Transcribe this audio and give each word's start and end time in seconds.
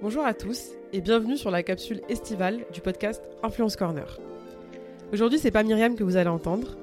Bonjour 0.00 0.24
à 0.24 0.32
tous 0.32 0.74
et 0.92 1.00
bienvenue 1.00 1.36
sur 1.36 1.50
la 1.50 1.64
capsule 1.64 2.02
estivale 2.08 2.64
du 2.72 2.80
podcast 2.80 3.20
Influence 3.42 3.74
Corner. 3.74 4.20
Aujourd'hui, 5.12 5.40
c'est 5.40 5.50
pas 5.50 5.64
Myriam 5.64 5.96
que 5.96 6.04
vous 6.04 6.16
allez 6.16 6.28
entendre, 6.28 6.76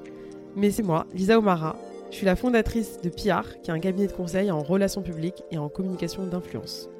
mais 0.54 0.70
c'est 0.70 0.82
moi, 0.82 1.06
Lisa 1.14 1.38
Omara. 1.38 1.76
Je 2.10 2.16
suis 2.16 2.26
la 2.26 2.36
fondatrice 2.36 3.00
de 3.00 3.08
PR, 3.08 3.58
qui 3.62 3.70
est 3.70 3.74
un 3.74 3.78
cabinet 3.78 4.06
de 4.06 4.12
conseil 4.12 4.50
en 4.50 4.62
relations 4.62 5.00
publiques 5.00 5.42
et 5.50 5.56
en 5.56 5.70
communication 5.70 6.26
d'influence. 6.26 6.90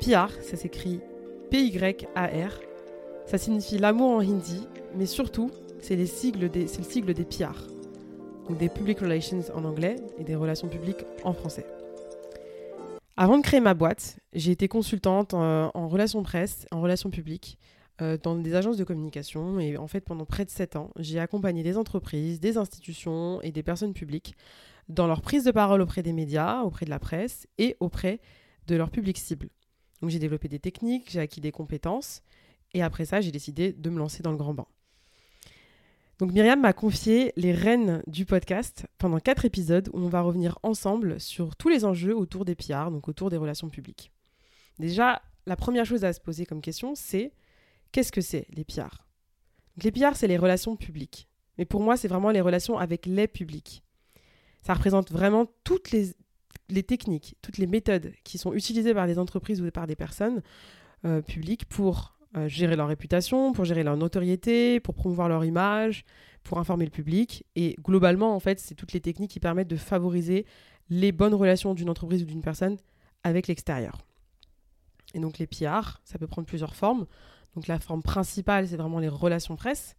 PR, 0.00 0.32
ça 0.42 0.56
s'écrit 0.56 0.98
P-Y-A-R. 1.50 2.60
Ça 3.26 3.38
signifie 3.38 3.78
l'amour 3.78 4.10
en 4.10 4.20
hindi, 4.20 4.66
mais 4.96 5.06
surtout, 5.06 5.52
c'est 5.78 5.94
le 5.94 6.06
sigle 6.06 6.48
des 6.48 7.24
PR. 7.24 7.68
Donc 8.48 8.58
des 8.58 8.68
Public 8.68 8.98
Relations 8.98 9.44
en 9.54 9.64
anglais 9.64 9.96
et 10.18 10.24
des 10.24 10.34
relations 10.34 10.66
publiques 10.66 11.04
en 11.22 11.32
français. 11.32 11.66
Avant 13.20 13.36
de 13.36 13.42
créer 13.42 13.58
ma 13.58 13.74
boîte, 13.74 14.20
j'ai 14.32 14.52
été 14.52 14.68
consultante 14.68 15.34
en, 15.34 15.88
relations 15.88 16.22
presse, 16.22 16.66
en 16.70 16.80
relations 16.80 17.10
publiques, 17.10 17.58
euh, 18.00 18.16
dans 18.16 18.36
des 18.36 18.54
agences 18.54 18.76
de 18.76 18.84
communication. 18.84 19.58
Et 19.58 19.76
en 19.76 19.88
fait, 19.88 20.02
pendant 20.02 20.24
près 20.24 20.44
de 20.44 20.50
7 20.50 20.76
ans, 20.76 20.92
j'ai 21.00 21.18
accompagné 21.18 21.64
des 21.64 21.76
entreprises, 21.76 22.38
des 22.38 22.58
institutions 22.58 23.42
et 23.42 23.50
des 23.50 23.64
personnes 23.64 23.92
publiques 23.92 24.36
dans 24.88 25.08
leur 25.08 25.20
prise 25.20 25.42
de 25.42 25.50
parole 25.50 25.82
auprès 25.82 26.04
des 26.04 26.12
médias, 26.12 26.62
auprès 26.62 26.84
de 26.84 26.90
la 26.90 27.00
presse 27.00 27.48
et 27.58 27.76
auprès 27.80 28.20
de 28.68 28.76
leur 28.76 28.88
public 28.88 29.18
cible. 29.18 29.48
Donc 30.00 30.10
j'ai 30.10 30.20
développé 30.20 30.46
des 30.46 30.60
techniques, 30.60 31.10
j'ai 31.10 31.18
acquis 31.18 31.40
des 31.40 31.50
compétences. 31.50 32.22
Et 32.72 32.84
après 32.84 33.04
ça, 33.04 33.20
j'ai 33.20 33.32
décidé 33.32 33.72
de 33.72 33.90
me 33.90 33.98
lancer 33.98 34.22
dans 34.22 34.30
le 34.30 34.36
grand 34.36 34.54
bain. 34.54 34.68
Donc 36.18 36.32
Myriam 36.32 36.60
m'a 36.60 36.72
confié 36.72 37.32
les 37.36 37.52
rênes 37.52 38.02
du 38.08 38.26
podcast 38.26 38.86
pendant 38.98 39.20
quatre 39.20 39.44
épisodes 39.44 39.88
où 39.92 40.00
on 40.00 40.08
va 40.08 40.20
revenir 40.20 40.58
ensemble 40.64 41.20
sur 41.20 41.54
tous 41.54 41.68
les 41.68 41.84
enjeux 41.84 42.16
autour 42.16 42.44
des 42.44 42.56
PR, 42.56 42.90
donc 42.90 43.06
autour 43.06 43.30
des 43.30 43.36
relations 43.36 43.68
publiques. 43.68 44.10
Déjà, 44.80 45.22
la 45.46 45.54
première 45.54 45.86
chose 45.86 46.04
à 46.04 46.12
se 46.12 46.20
poser 46.20 46.44
comme 46.44 46.60
question, 46.60 46.96
c'est 46.96 47.32
qu'est-ce 47.92 48.10
que 48.10 48.20
c'est 48.20 48.48
les 48.50 48.64
PR 48.64 49.06
Les 49.82 49.92
PR, 49.92 50.16
c'est 50.16 50.26
les 50.26 50.36
relations 50.36 50.74
publiques. 50.74 51.28
Mais 51.56 51.64
pour 51.64 51.82
moi, 51.82 51.96
c'est 51.96 52.08
vraiment 52.08 52.30
les 52.30 52.40
relations 52.40 52.78
avec 52.78 53.06
les 53.06 53.28
publics. 53.28 53.84
Ça 54.62 54.74
représente 54.74 55.12
vraiment 55.12 55.46
toutes 55.62 55.92
les, 55.92 56.82
techniques, 56.82 57.36
toutes 57.42 57.58
les 57.58 57.68
méthodes 57.68 58.12
qui 58.24 58.38
sont 58.38 58.54
utilisées 58.54 58.92
par 58.92 59.06
des 59.06 59.20
entreprises 59.20 59.62
ou 59.62 59.70
par 59.70 59.86
des 59.86 59.96
personnes 59.96 60.42
euh, 61.04 61.22
publiques 61.22 61.66
pour 61.66 62.17
euh, 62.36 62.48
gérer 62.48 62.76
leur 62.76 62.88
réputation, 62.88 63.52
pour 63.52 63.64
gérer 63.64 63.82
leur 63.82 63.96
notoriété, 63.96 64.80
pour 64.80 64.94
promouvoir 64.94 65.28
leur 65.28 65.44
image, 65.44 66.04
pour 66.42 66.58
informer 66.58 66.84
le 66.84 66.90
public. 66.90 67.44
Et 67.56 67.76
globalement, 67.80 68.34
en 68.34 68.40
fait, 68.40 68.60
c'est 68.60 68.74
toutes 68.74 68.92
les 68.92 69.00
techniques 69.00 69.30
qui 69.30 69.40
permettent 69.40 69.68
de 69.68 69.76
favoriser 69.76 70.46
les 70.90 71.12
bonnes 71.12 71.34
relations 71.34 71.74
d'une 71.74 71.90
entreprise 71.90 72.22
ou 72.22 72.26
d'une 72.26 72.42
personne 72.42 72.76
avec 73.24 73.46
l'extérieur. 73.46 74.04
Et 75.14 75.20
donc 75.20 75.38
les 75.38 75.46
PR, 75.46 76.00
ça 76.04 76.18
peut 76.18 76.26
prendre 76.26 76.46
plusieurs 76.46 76.74
formes. 76.74 77.06
Donc 77.54 77.66
la 77.66 77.78
forme 77.78 78.02
principale, 78.02 78.68
c'est 78.68 78.76
vraiment 78.76 78.98
les 78.98 79.08
relations 79.08 79.56
presse, 79.56 79.96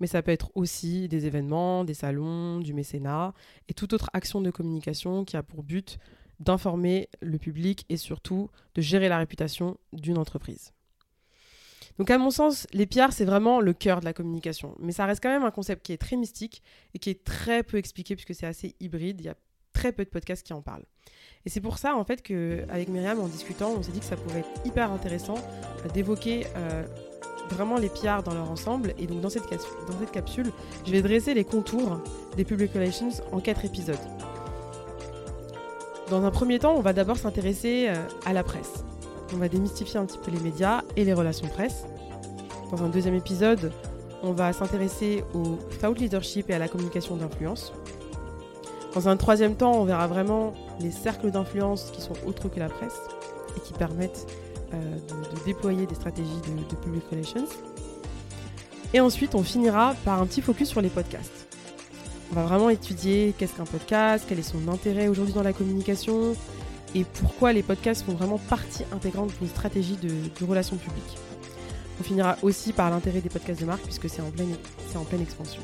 mais 0.00 0.06
ça 0.06 0.22
peut 0.22 0.32
être 0.32 0.50
aussi 0.54 1.08
des 1.08 1.26
événements, 1.26 1.84
des 1.84 1.94
salons, 1.94 2.60
du 2.60 2.74
mécénat 2.74 3.32
et 3.68 3.74
toute 3.74 3.92
autre 3.92 4.10
action 4.12 4.40
de 4.40 4.50
communication 4.50 5.24
qui 5.24 5.36
a 5.36 5.42
pour 5.42 5.62
but 5.62 5.98
d'informer 6.38 7.08
le 7.20 7.38
public 7.38 7.84
et 7.88 7.96
surtout 7.96 8.50
de 8.74 8.80
gérer 8.80 9.08
la 9.08 9.18
réputation 9.18 9.78
d'une 9.92 10.18
entreprise. 10.18 10.72
Donc 11.98 12.10
à 12.10 12.18
mon 12.18 12.30
sens, 12.30 12.66
les 12.72 12.86
PR, 12.86 13.12
c'est 13.12 13.24
vraiment 13.24 13.60
le 13.60 13.72
cœur 13.72 14.00
de 14.00 14.04
la 14.04 14.12
communication. 14.12 14.74
Mais 14.78 14.92
ça 14.92 15.06
reste 15.06 15.22
quand 15.22 15.28
même 15.28 15.44
un 15.44 15.50
concept 15.50 15.84
qui 15.84 15.92
est 15.92 15.98
très 15.98 16.16
mystique 16.16 16.62
et 16.94 16.98
qui 16.98 17.10
est 17.10 17.24
très 17.24 17.62
peu 17.62 17.76
expliqué 17.76 18.16
puisque 18.16 18.34
c'est 18.34 18.46
assez 18.46 18.74
hybride. 18.80 19.20
Il 19.20 19.26
y 19.26 19.28
a 19.28 19.34
très 19.72 19.92
peu 19.92 20.04
de 20.04 20.10
podcasts 20.10 20.44
qui 20.44 20.52
en 20.52 20.62
parlent. 20.62 20.84
Et 21.46 21.50
c'est 21.50 21.60
pour 21.60 21.78
ça, 21.78 21.96
en 21.96 22.04
fait, 22.04 22.22
qu'avec 22.22 22.88
Myriam, 22.88 23.18
en 23.20 23.28
discutant, 23.28 23.72
on 23.76 23.82
s'est 23.82 23.92
dit 23.92 24.00
que 24.00 24.04
ça 24.04 24.16
pourrait 24.16 24.40
être 24.40 24.66
hyper 24.66 24.90
intéressant 24.90 25.36
euh, 25.36 25.88
d'évoquer 25.88 26.46
euh, 26.56 26.84
vraiment 27.50 27.76
les 27.76 27.88
PR 27.88 28.22
dans 28.24 28.34
leur 28.34 28.50
ensemble. 28.50 28.94
Et 28.98 29.06
donc 29.06 29.20
dans 29.20 29.30
cette, 29.30 29.44
dans 29.50 29.98
cette 29.98 30.10
capsule, 30.10 30.52
je 30.86 30.92
vais 30.92 31.02
dresser 31.02 31.34
les 31.34 31.44
contours 31.44 32.02
des 32.36 32.44
Public 32.44 32.72
Relations 32.72 33.10
en 33.32 33.40
quatre 33.40 33.64
épisodes. 33.64 33.96
Dans 36.10 36.24
un 36.24 36.30
premier 36.30 36.58
temps, 36.58 36.74
on 36.74 36.80
va 36.80 36.92
d'abord 36.92 37.18
s'intéresser 37.18 37.86
euh, 37.88 37.94
à 38.24 38.32
la 38.32 38.42
presse. 38.42 38.84
On 39.32 39.36
va 39.36 39.48
démystifier 39.48 39.98
un 39.98 40.06
petit 40.06 40.18
peu 40.18 40.30
les 40.30 40.40
médias 40.40 40.82
et 40.96 41.04
les 41.04 41.12
relations 41.12 41.48
presse. 41.48 41.84
Dans 42.70 42.82
un 42.82 42.88
deuxième 42.88 43.14
épisode, 43.14 43.72
on 44.22 44.32
va 44.32 44.52
s'intéresser 44.52 45.24
au 45.34 45.58
thought 45.80 45.98
leadership 45.98 46.50
et 46.50 46.54
à 46.54 46.58
la 46.58 46.68
communication 46.68 47.16
d'influence. 47.16 47.72
Dans 48.94 49.08
un 49.08 49.16
troisième 49.16 49.54
temps, 49.54 49.72
on 49.74 49.84
verra 49.84 50.06
vraiment 50.08 50.52
les 50.80 50.90
cercles 50.90 51.30
d'influence 51.30 51.90
qui 51.92 52.00
sont 52.00 52.14
autres 52.26 52.48
que 52.48 52.58
la 52.58 52.68
presse 52.68 52.98
et 53.56 53.60
qui 53.60 53.72
permettent 53.72 54.26
euh, 54.74 54.78
de, 54.78 55.44
déployer 55.44 55.86
des 55.86 55.94
stratégies 55.94 56.40
de, 56.46 56.68
de 56.68 56.76
public 56.76 57.02
relations. 57.10 57.46
Et 58.92 59.00
ensuite, 59.00 59.34
on 59.36 59.42
finira 59.42 59.94
par 60.04 60.20
un 60.20 60.26
petit 60.26 60.42
focus 60.42 60.68
sur 60.68 60.80
les 60.80 60.88
podcasts. 60.88 61.46
On 62.32 62.34
va 62.34 62.42
vraiment 62.42 62.70
étudier 62.70 63.34
qu'est-ce 63.38 63.54
qu'un 63.54 63.64
podcast, 63.64 64.24
quel 64.28 64.38
est 64.38 64.42
son 64.42 64.68
intérêt 64.68 65.08
aujourd'hui 65.08 65.34
dans 65.34 65.42
la 65.42 65.52
communication, 65.52 66.34
et 66.94 67.04
pourquoi 67.04 67.52
les 67.52 67.62
podcasts 67.62 68.04
font 68.04 68.14
vraiment 68.14 68.38
partie 68.38 68.84
intégrante 68.92 69.32
d'une 69.38 69.48
stratégie 69.48 69.96
de, 69.96 70.44
relations 70.44 70.76
publiques. 70.76 71.18
On 72.00 72.02
finira 72.02 72.36
aussi 72.42 72.72
par 72.72 72.90
l'intérêt 72.90 73.20
des 73.20 73.28
podcasts 73.28 73.60
de 73.60 73.66
marque 73.66 73.82
puisque 73.82 74.08
c'est 74.08 74.22
en, 74.22 74.30
pleine, 74.30 74.56
en 74.94 75.04
pleine 75.04 75.22
expansion. 75.22 75.62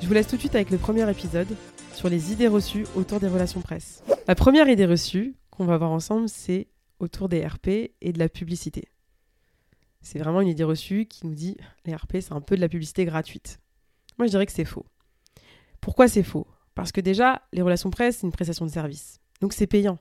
Je 0.00 0.06
vous 0.06 0.14
laisse 0.14 0.26
tout 0.26 0.36
de 0.36 0.40
suite 0.40 0.54
avec 0.54 0.70
le 0.70 0.78
premier 0.78 1.08
épisode 1.10 1.54
sur 1.94 2.08
les 2.08 2.32
idées 2.32 2.48
reçues 2.48 2.86
autour 2.96 3.20
des 3.20 3.28
relations 3.28 3.60
presse. 3.60 4.02
La 4.26 4.34
première 4.34 4.68
idée 4.68 4.86
reçue 4.86 5.36
qu'on 5.50 5.66
va 5.66 5.76
voir 5.76 5.90
ensemble, 5.90 6.28
c'est 6.28 6.68
autour 6.98 7.28
des 7.28 7.46
RP 7.46 7.68
et 8.00 8.12
de 8.12 8.18
la 8.18 8.28
publicité. 8.28 8.88
C'est 10.00 10.18
vraiment 10.18 10.40
une 10.40 10.48
idée 10.48 10.64
reçue 10.64 11.06
qui 11.06 11.26
nous 11.26 11.34
dit 11.34 11.56
les 11.84 11.94
RP, 11.94 12.16
c'est 12.20 12.32
un 12.32 12.40
peu 12.40 12.56
de 12.56 12.60
la 12.60 12.68
publicité 12.68 13.04
gratuite. 13.04 13.60
Moi, 14.18 14.26
je 14.26 14.30
dirais 14.30 14.46
que 14.46 14.52
c'est 14.52 14.64
faux. 14.64 14.86
Pourquoi 15.80 16.08
c'est 16.08 16.22
faux? 16.22 16.46
Parce 16.74 16.92
que 16.92 17.00
déjà, 17.00 17.42
les 17.52 17.62
relations 17.62 17.90
presse, 17.90 18.18
c'est 18.18 18.26
une 18.26 18.32
prestation 18.32 18.66
de 18.66 18.70
service. 18.70 19.21
Donc 19.42 19.52
c'est 19.52 19.66
payant. 19.66 19.98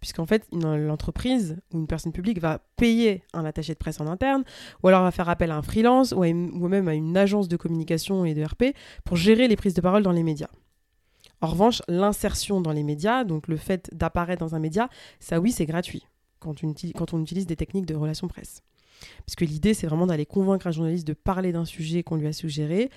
Puisqu'en 0.00 0.26
fait, 0.26 0.44
l'entreprise 0.52 1.56
ou 1.72 1.78
une 1.78 1.86
personne 1.86 2.10
publique 2.10 2.40
va 2.40 2.60
payer 2.76 3.22
un 3.32 3.44
attaché 3.44 3.72
de 3.72 3.78
presse 3.78 4.00
en 4.00 4.08
interne, 4.08 4.42
ou 4.82 4.88
alors 4.88 5.04
va 5.04 5.12
faire 5.12 5.28
appel 5.28 5.52
à 5.52 5.56
un 5.56 5.62
freelance, 5.62 6.12
ou, 6.12 6.22
même 6.24 6.88
à 6.88 6.94
une 6.94 7.16
agence 7.16 7.48
de 7.48 7.56
communication 7.56 8.24
et 8.24 8.34
de 8.34 8.44
RP 8.44 8.74
pour 9.04 9.16
gérer 9.16 9.46
les 9.46 9.54
prises 9.54 9.74
de 9.74 9.80
parole 9.80 10.02
dans 10.02 10.10
les 10.10 10.24
médias. 10.24 10.50
En 11.40 11.46
revanche, 11.46 11.82
l'insertion 11.86 12.60
dans 12.60 12.72
les 12.72 12.82
médias, 12.82 13.22
donc 13.22 13.46
le 13.46 13.56
fait 13.56 13.88
d'apparaître 13.92 14.40
dans 14.40 14.56
un 14.56 14.58
média, 14.58 14.88
ça 15.20 15.38
oui, 15.38 15.52
c'est 15.52 15.66
gratuit 15.66 16.04
quand 16.40 16.64
on, 17.14 17.20
utilise 17.20 17.46
des 17.46 17.54
techniques 17.54 17.86
de 17.86 17.94
relations 17.94 18.26
presse. 18.26 18.62
Parce 19.24 19.36
que 19.36 19.44
l'idée, 19.44 19.74
c'est 19.74 19.86
vraiment 19.86 20.08
d'aller 20.08 20.26
convaincre 20.26 20.66
un 20.66 20.72
journaliste 20.72 21.06
de 21.06 21.12
parler 21.12 21.52
d'un 21.52 21.64
sujet 21.64 22.02
qu'on 22.02 22.16
lui 22.16 22.26
a 22.26 22.32
suggéré 22.32 22.90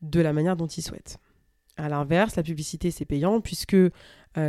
de 0.00 0.20
la 0.20 0.32
manière 0.32 0.56
dont 0.56 0.66
il 0.66 0.82
souhaite. 0.82 1.18
À 1.78 1.90
l'inverse, 1.90 2.36
la 2.36 2.42
publicité, 2.42 2.90
c'est 2.90 3.04
payant 3.04 3.40
puisque 3.40 3.74
euh, 3.74 3.90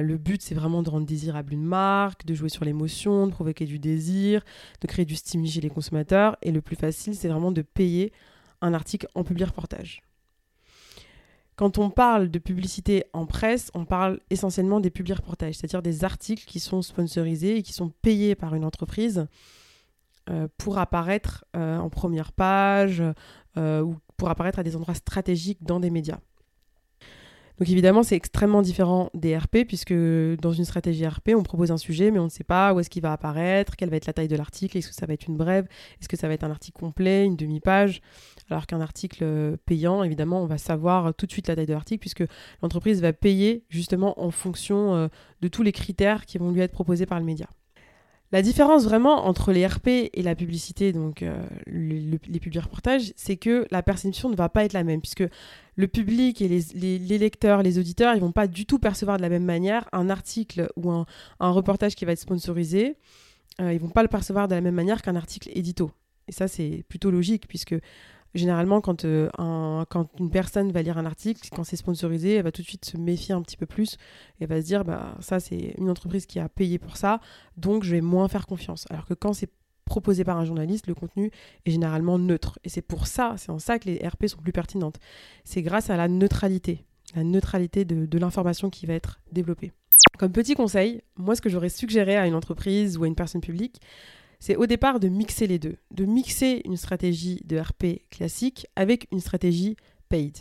le 0.02 0.18
but, 0.18 0.42
c'est 0.42 0.56
vraiment 0.56 0.82
de 0.82 0.90
rendre 0.90 1.06
désirable 1.06 1.54
une 1.54 1.66
marque, 1.66 2.26
de 2.26 2.34
jouer 2.34 2.50
sur 2.50 2.64
l'émotion, 2.64 3.28
de 3.28 3.32
provoquer 3.32 3.66
du 3.66 3.80
désir, 3.80 4.44
de 4.82 4.88
créer 4.88 5.06
du 5.06 5.16
stimuli 5.16 5.52
chez 5.52 5.62
les 5.62 5.70
consommateurs. 5.70 6.38
Et 6.42 6.52
le 6.52 6.62
plus 6.62 6.78
facile, 6.78 7.16
c'est 7.16 7.28
vraiment 7.28 7.52
de 7.52 7.62
payer 7.62 8.14
un 8.62 8.74
article 8.74 9.08
en 9.14 9.24
public 9.24 9.48
reportage. 9.48 10.02
Quand 11.58 11.80
on 11.80 11.90
parle 11.90 12.30
de 12.30 12.40
publicité 12.40 13.06
en 13.14 13.26
presse, 13.26 13.72
on 13.74 13.84
parle 13.84 14.20
essentiellement 14.30 14.80
des 14.80 14.92
publics 14.92 15.18
reportages, 15.18 15.56
c'est-à-dire 15.56 15.82
des 15.82 16.04
articles 16.04 16.46
qui 16.46 16.60
sont 16.60 16.82
sponsorisés 16.82 17.58
et 17.58 17.64
qui 17.64 17.74
sont 17.74 17.90
payés 18.02 18.36
par 18.36 18.54
une 18.56 18.64
entreprise 18.64 19.28
euh, 20.30 20.48
pour 20.58 20.78
apparaître 20.78 21.46
euh, 21.56 21.78
en 21.78 21.90
première 21.90 22.32
page 22.32 23.04
ou 23.56 23.96
pour 24.18 24.30
apparaître 24.30 24.60
à 24.60 24.64
des 24.64 24.76
endroits 24.76 24.94
stratégiques 24.94 25.64
dans 25.64 25.80
des 25.80 25.90
médias. 25.90 26.20
Donc 27.60 27.70
évidemment, 27.70 28.04
c'est 28.04 28.16
extrêmement 28.16 28.62
différent 28.62 29.10
des 29.16 29.36
RP, 29.36 29.66
puisque 29.68 29.94
dans 29.94 30.52
une 30.52 30.66
stratégie 30.66 31.08
RP, 31.08 31.32
on 31.36 31.42
propose 31.42 31.72
un 31.72 31.78
sujet, 31.78 32.12
mais 32.12 32.20
on 32.20 32.26
ne 32.26 32.30
sait 32.30 32.44
pas 32.44 32.74
où 32.74 32.80
est-ce 32.80 32.90
qu'il 32.90 33.02
va 33.02 33.12
apparaître, 33.12 33.76
quelle 33.76 33.90
va 33.90 33.98
être 33.98 34.06
la 34.06 34.14
taille 34.14 34.28
de 34.28 34.36
l'article, 34.36 34.78
est-ce 34.78 34.90
que 34.90 34.94
ça 34.94 35.08
va 35.08 35.14
être 35.14 35.28
une 35.28 35.38
brève, 35.38 35.68
est-ce 36.00 36.08
que 36.08 36.18
ça 36.18 36.28
va 36.28 36.36
être 36.36 36.44
un 36.44 36.52
article 36.52 36.80
complet, 36.80 37.26
une 37.26 37.36
demi-page, 37.36 38.02
alors 38.52 38.68
qu'un 38.68 38.80
article 38.80 39.24
euh, 39.24 39.58
payant, 39.66 40.04
évidemment, 40.04 40.44
on 40.44 40.46
va 40.46 40.60
savoir 40.60 41.16
tout 41.16 41.26
de 41.26 41.32
suite 41.32 41.48
la 41.48 41.56
taille 41.56 41.66
de 41.66 41.74
l'article, 41.74 42.00
puisque 42.00 42.24
l'entreprise 42.62 43.02
va 43.02 43.12
payer 43.12 43.64
justement 43.70 44.22
en 44.22 44.30
fonction 44.30 44.94
euh, 44.94 45.08
de 45.42 45.48
tous 45.48 45.64
les 45.64 45.72
critères 45.72 46.26
qui 46.28 46.38
vont 46.38 46.52
lui 46.52 46.62
être 46.62 46.74
proposés 46.74 47.08
par 47.08 47.20
le 47.20 47.26
média. 47.26 47.48
La 48.34 48.42
différence 48.42 48.84
vraiment 48.84 49.26
entre 49.26 49.54
les 49.54 49.66
RP 49.66 49.88
et 49.88 50.22
la 50.22 50.36
publicité, 50.36 50.92
donc 50.92 51.24
euh, 51.24 51.42
les, 51.66 52.40
publics 52.40 52.62
reportages, 52.62 53.14
c'est 53.16 53.38
que 53.38 53.66
la 53.72 53.82
perception 53.82 54.30
ne 54.30 54.36
va 54.36 54.50
pas 54.50 54.66
être 54.66 54.74
la 54.74 54.84
même, 54.84 55.00
puisque 55.00 55.24
le 55.76 55.88
public 55.88 56.42
et 56.42 56.50
les, 56.50 57.18
lecteurs, 57.18 57.64
les 57.64 57.80
auditeurs, 57.80 58.16
ils 58.16 58.20
vont 58.20 58.34
pas 58.34 58.48
du 58.48 58.66
tout 58.66 58.80
percevoir 58.80 59.16
de 59.16 59.22
la 59.22 59.30
même 59.30 59.46
manière 59.46 59.88
un 59.94 60.10
article 60.10 60.70
ou 60.76 60.92
un, 60.92 61.06
reportage 61.40 61.96
qui 61.96 62.04
va 62.04 62.12
être 62.12 62.20
sponsorisé. 62.20 62.98
Euh, 63.62 63.72
ils 63.72 63.80
vont 63.80 63.90
pas 63.90 64.04
le 64.04 64.10
percevoir 64.10 64.50
de 64.50 64.56
la 64.56 64.62
même 64.62 64.76
manière 64.76 65.02
qu'un 65.02 65.16
article 65.16 65.50
édito. 65.54 65.92
Et 66.28 66.34
ça, 66.34 66.50
c'est 66.50 66.84
plutôt 66.90 67.12
logique, 67.12 67.48
puisque 67.48 67.76
généralement, 68.34 68.82
quand, 68.82 69.06
euh, 69.06 69.30
quand 69.90 70.10
une 70.20 70.30
personne 70.30 70.72
va 70.72 70.82
lire 70.82 70.98
un 70.98 71.06
article, 71.06 71.48
quand 71.56 71.64
c'est 71.64 71.76
sponsorisé, 71.76 72.36
elle 72.36 72.44
va 72.44 72.52
tout 72.52 72.62
de 72.62 72.68
suite 72.68 72.86
se 72.86 72.98
méfier 72.98 73.34
un 73.34 73.42
petit 73.42 73.58
peu 73.58 73.66
plus 73.66 73.94
et 74.40 74.44
elle 74.44 74.50
va 74.50 74.62
se 74.62 74.66
dire 74.66 74.86
bah 74.86 75.16
ça 75.20 75.40
c'est 75.40 75.76
une 75.78 75.90
entreprise 75.90 76.26
qui 76.26 76.40
a 76.40 76.50
payé 76.50 76.80
pour 76.80 76.98
ça, 76.98 77.20
donc 77.58 77.84
je 77.84 77.92
vais 77.92 78.02
moins 78.02 78.28
faire 78.28 78.46
confiance. 78.46 78.86
Alors 78.90 79.06
que 79.06 79.14
quand 79.14 79.34
c'est 79.34 79.52
proposé 79.86 80.24
par 80.24 80.38
un 80.38 80.46
journaliste, 80.46 80.88
le 80.88 80.96
contenu 80.96 81.32
est 81.66 81.72
généralement 81.72 82.20
neutre. 82.20 82.60
Et 82.66 82.70
c'est 82.70 82.82
pour 82.82 83.08
ça, 83.08 83.36
c'est 83.38 83.52
en 83.52 83.60
ça 83.60 83.80
que 83.80 83.86
les 83.86 84.06
RP 84.06 84.28
sont 84.28 84.42
plus 84.42 84.52
pertinentes. 84.52 85.00
C'est 85.46 85.62
grâce 85.62 85.90
à 85.90 85.96
la 85.96 86.10
neutralité, 86.10 86.86
la 87.16 87.24
neutralité 87.24 87.86
de 87.86 88.18
l'information 88.18 88.70
qui 88.70 88.86
va 88.86 88.94
être 88.94 89.22
développée. 89.32 89.72
Comme 90.18 90.32
petit 90.32 90.56
conseil, 90.56 91.02
moi 91.16 91.36
ce 91.36 91.42
que 91.42 91.50
j'aurais 91.50 91.70
suggéré 91.70 92.18
à 92.18 92.26
une 92.26 92.34
entreprise 92.34 92.98
ou 92.98 93.04
à 93.04 93.08
une 93.08 93.16
personne 93.16 93.42
publique, 93.42 93.80
c'est 94.40 94.56
au 94.56 94.66
départ 94.66 95.00
de 95.00 95.08
mixer 95.08 95.48
les 95.48 95.60
deux, 95.60 95.78
de 95.92 96.06
mixer 96.06 96.62
une 96.66 96.78
stratégie 96.78 97.42
de 97.46 97.58
RP 97.58 98.02
classique 98.10 98.68
avec 98.76 99.08
une 99.12 99.20
stratégie 99.20 99.76
paid. 100.10 100.38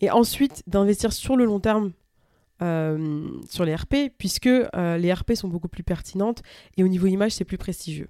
Et 0.00 0.10
ensuite 0.10 0.62
d'investir 0.66 1.12
sur 1.12 1.36
le 1.36 1.44
long 1.44 1.60
terme 1.60 1.92
euh, 2.62 3.28
sur 3.48 3.64
les 3.64 3.74
RP, 3.74 4.12
puisque 4.18 4.46
euh, 4.46 4.98
les 4.98 5.12
RP 5.12 5.32
sont 5.34 5.48
beaucoup 5.48 5.68
plus 5.68 5.82
pertinentes 5.82 6.42
et 6.76 6.84
au 6.84 6.88
niveau 6.88 7.06
image, 7.06 7.32
c'est 7.32 7.44
plus 7.44 7.58
prestigieux. 7.58 8.08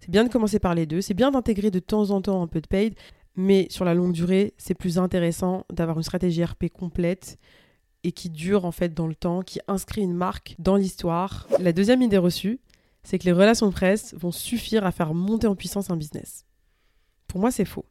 C'est 0.00 0.10
bien 0.10 0.24
de 0.24 0.28
commencer 0.28 0.58
par 0.58 0.74
les 0.74 0.86
deux, 0.86 1.00
c'est 1.00 1.14
bien 1.14 1.30
d'intégrer 1.30 1.70
de 1.70 1.80
temps 1.80 2.10
en 2.10 2.20
temps 2.20 2.42
un 2.42 2.46
peu 2.46 2.60
de 2.60 2.66
paid, 2.66 2.94
mais 3.36 3.66
sur 3.70 3.84
la 3.84 3.94
longue 3.94 4.12
durée, 4.12 4.54
c'est 4.58 4.74
plus 4.74 4.98
intéressant 4.98 5.64
d'avoir 5.72 5.96
une 5.96 6.02
stratégie 6.02 6.44
RP 6.44 6.68
complète 6.68 7.38
et 8.04 8.12
qui 8.12 8.30
dure 8.30 8.64
en 8.64 8.72
fait 8.72 8.94
dans 8.94 9.06
le 9.06 9.14
temps, 9.14 9.42
qui 9.42 9.60
inscrit 9.68 10.02
une 10.02 10.14
marque 10.14 10.54
dans 10.58 10.76
l'histoire. 10.76 11.46
La 11.58 11.72
deuxième 11.72 12.02
idée 12.02 12.18
reçue, 12.18 12.60
c'est 13.02 13.18
que 13.18 13.24
les 13.24 13.32
relations 13.32 13.66
de 13.66 13.72
presse 13.72 14.14
vont 14.14 14.32
suffire 14.32 14.84
à 14.86 14.92
faire 14.92 15.14
monter 15.14 15.46
en 15.46 15.56
puissance 15.56 15.90
un 15.90 15.96
business. 15.96 16.44
Pour 17.26 17.40
moi, 17.40 17.50
c'est 17.50 17.64
faux. 17.64 17.86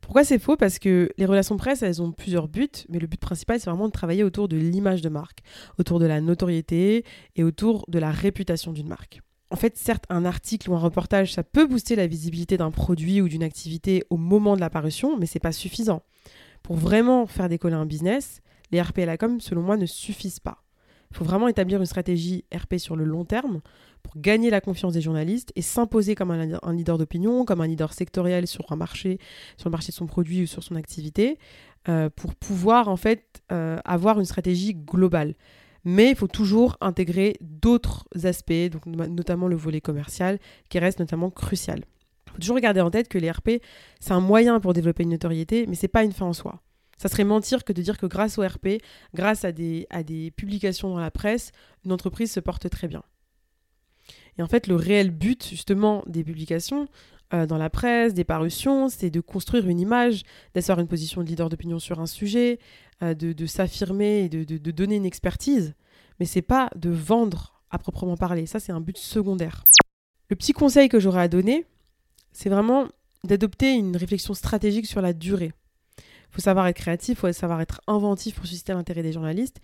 Pourquoi 0.00 0.24
c'est 0.24 0.38
faux? 0.38 0.56
Parce 0.56 0.78
que 0.78 1.08
les 1.16 1.24
relations 1.24 1.56
presse, 1.56 1.82
elles 1.82 2.02
ont 2.02 2.12
plusieurs 2.12 2.48
buts, 2.48 2.68
mais 2.90 2.98
le 2.98 3.06
but 3.06 3.20
principal, 3.20 3.58
c'est 3.58 3.70
vraiment 3.70 3.86
de 3.86 3.92
travailler 3.92 4.22
autour 4.22 4.48
de 4.48 4.56
l'image 4.56 5.00
de 5.00 5.08
marque, 5.08 5.40
autour 5.78 5.98
de 5.98 6.06
la 6.06 6.20
notoriété 6.20 7.04
et 7.36 7.42
autour 7.42 7.86
de 7.88 7.98
la 7.98 8.10
réputation 8.10 8.72
d'une 8.72 8.88
marque. 8.88 9.22
En 9.50 9.56
fait, 9.56 9.78
certes, 9.78 10.04
un 10.10 10.24
article 10.24 10.68
ou 10.68 10.74
un 10.74 10.78
reportage, 10.78 11.32
ça 11.32 11.42
peut 11.42 11.66
booster 11.66 11.96
la 11.96 12.06
visibilité 12.06 12.56
d'un 12.56 12.70
produit 12.70 13.20
ou 13.20 13.28
d'une 13.28 13.42
activité 13.42 14.04
au 14.10 14.16
moment 14.16 14.56
de 14.56 14.60
l'apparition, 14.60 15.16
mais 15.16 15.26
c'est 15.26 15.38
pas 15.38 15.52
suffisant. 15.52 16.02
Pour 16.62 16.76
vraiment 16.76 17.26
faire 17.26 17.48
décoller 17.48 17.76
un 17.76 17.86
business, 17.86 18.42
les 18.72 18.82
RP 18.82 18.98
et 18.98 19.06
la 19.06 19.16
com, 19.16 19.40
selon 19.40 19.62
moi, 19.62 19.76
ne 19.76 19.86
suffisent 19.86 20.40
pas. 20.40 20.64
Il 21.10 21.16
faut 21.16 21.24
vraiment 21.24 21.48
établir 21.48 21.78
une 21.78 21.86
stratégie 21.86 22.44
RP 22.52 22.78
sur 22.78 22.96
le 22.96 23.04
long 23.04 23.24
terme 23.24 23.60
pour 24.04 24.20
gagner 24.20 24.50
la 24.50 24.60
confiance 24.60 24.92
des 24.92 25.00
journalistes 25.00 25.50
et 25.56 25.62
s'imposer 25.62 26.14
comme 26.14 26.30
un, 26.30 26.72
leader 26.72 26.98
d'opinion, 26.98 27.44
comme 27.44 27.60
un 27.60 27.66
leader 27.66 27.92
sectoriel 27.92 28.46
sur 28.46 28.70
un 28.70 28.76
marché, 28.76 29.18
sur 29.56 29.68
le 29.68 29.72
marché 29.72 29.88
de 29.88 29.96
son 29.96 30.06
produit 30.06 30.42
ou 30.42 30.46
sur 30.46 30.62
son 30.62 30.76
activité, 30.76 31.38
euh, 31.88 32.08
pour 32.14 32.34
pouvoir 32.34 32.88
en 32.88 32.96
fait 32.96 33.42
euh, 33.50 33.78
avoir 33.84 34.20
une 34.20 34.26
stratégie 34.26 34.74
globale. 34.74 35.34
Mais 35.84 36.10
il 36.10 36.16
faut 36.16 36.28
toujours 36.28 36.76
intégrer 36.80 37.36
d'autres 37.40 38.06
aspects, 38.24 38.70
notamment 38.86 39.48
le 39.48 39.56
volet 39.56 39.80
commercial, 39.80 40.38
qui 40.68 40.78
reste 40.78 41.00
notamment 41.00 41.30
crucial. 41.30 41.80
Il 42.26 42.32
faut 42.32 42.38
toujours 42.38 42.58
garder 42.58 42.80
en 42.80 42.90
tête 42.90 43.08
que 43.08 43.18
les 43.18 43.30
RP, 43.30 43.62
c'est 44.00 44.12
un 44.12 44.20
moyen 44.20 44.60
pour 44.60 44.74
développer 44.74 45.02
une 45.02 45.10
notoriété, 45.10 45.66
mais 45.66 45.74
c'est 45.74 45.88
pas 45.88 46.04
une 46.04 46.12
fin 46.12 46.26
en 46.26 46.32
soi. 46.32 46.60
Ça 46.98 47.08
serait 47.08 47.24
mentir 47.24 47.64
que 47.64 47.72
de 47.72 47.82
dire 47.82 47.98
que 47.98 48.06
grâce 48.06 48.38
au 48.38 48.46
RP, 48.46 48.80
grâce 49.14 49.44
à 49.44 49.52
des 49.52 50.32
publications 50.36 50.88
dans 50.88 51.00
la 51.00 51.10
presse, 51.10 51.52
une 51.84 51.92
entreprise 51.92 52.32
se 52.32 52.40
porte 52.40 52.68
très 52.70 52.88
bien. 52.88 53.02
Et 54.38 54.42
en 54.42 54.46
fait, 54.46 54.66
le 54.66 54.76
réel 54.76 55.10
but 55.10 55.48
justement 55.48 56.02
des 56.06 56.24
publications 56.24 56.88
euh, 57.32 57.46
dans 57.46 57.56
la 57.56 57.70
presse, 57.70 58.14
des 58.14 58.24
parutions, 58.24 58.88
c'est 58.88 59.10
de 59.10 59.20
construire 59.20 59.66
une 59.68 59.80
image, 59.80 60.22
d'asseoir 60.54 60.78
une 60.80 60.88
position 60.88 61.22
de 61.22 61.26
leader 61.26 61.48
d'opinion 61.48 61.78
sur 61.78 62.00
un 62.00 62.06
sujet, 62.06 62.58
euh, 63.02 63.14
de, 63.14 63.46
s'affirmer 63.46 64.24
et 64.24 64.28
de, 64.28 64.70
donner 64.70 64.96
une 64.96 65.06
expertise. 65.06 65.74
Mais 66.20 66.26
c'est 66.26 66.42
pas 66.42 66.70
de 66.76 66.90
vendre 66.90 67.60
à 67.70 67.78
proprement 67.78 68.16
parler. 68.16 68.46
Ça, 68.46 68.60
c'est 68.60 68.72
un 68.72 68.80
but 68.80 68.98
secondaire. 68.98 69.64
Le 70.28 70.36
petit 70.36 70.52
conseil 70.52 70.88
que 70.88 71.00
j'aurais 71.00 71.22
à 71.22 71.28
donner, 71.28 71.66
c'est 72.32 72.50
vraiment 72.50 72.86
d'adopter 73.24 73.72
une 73.72 73.96
réflexion 73.96 74.34
stratégique 74.34 74.86
sur 74.86 75.00
la 75.00 75.12
durée. 75.12 75.52
Il 75.98 76.34
faut 76.34 76.40
savoir 76.40 76.66
être 76.66 76.76
créatif, 76.76 77.18
il 77.18 77.20
faut 77.20 77.32
savoir 77.32 77.60
être 77.60 77.80
inventif 77.86 78.34
pour 78.34 78.46
susciter 78.46 78.74
l'intérêt 78.74 79.02
des 79.02 79.12
journalistes. 79.12 79.60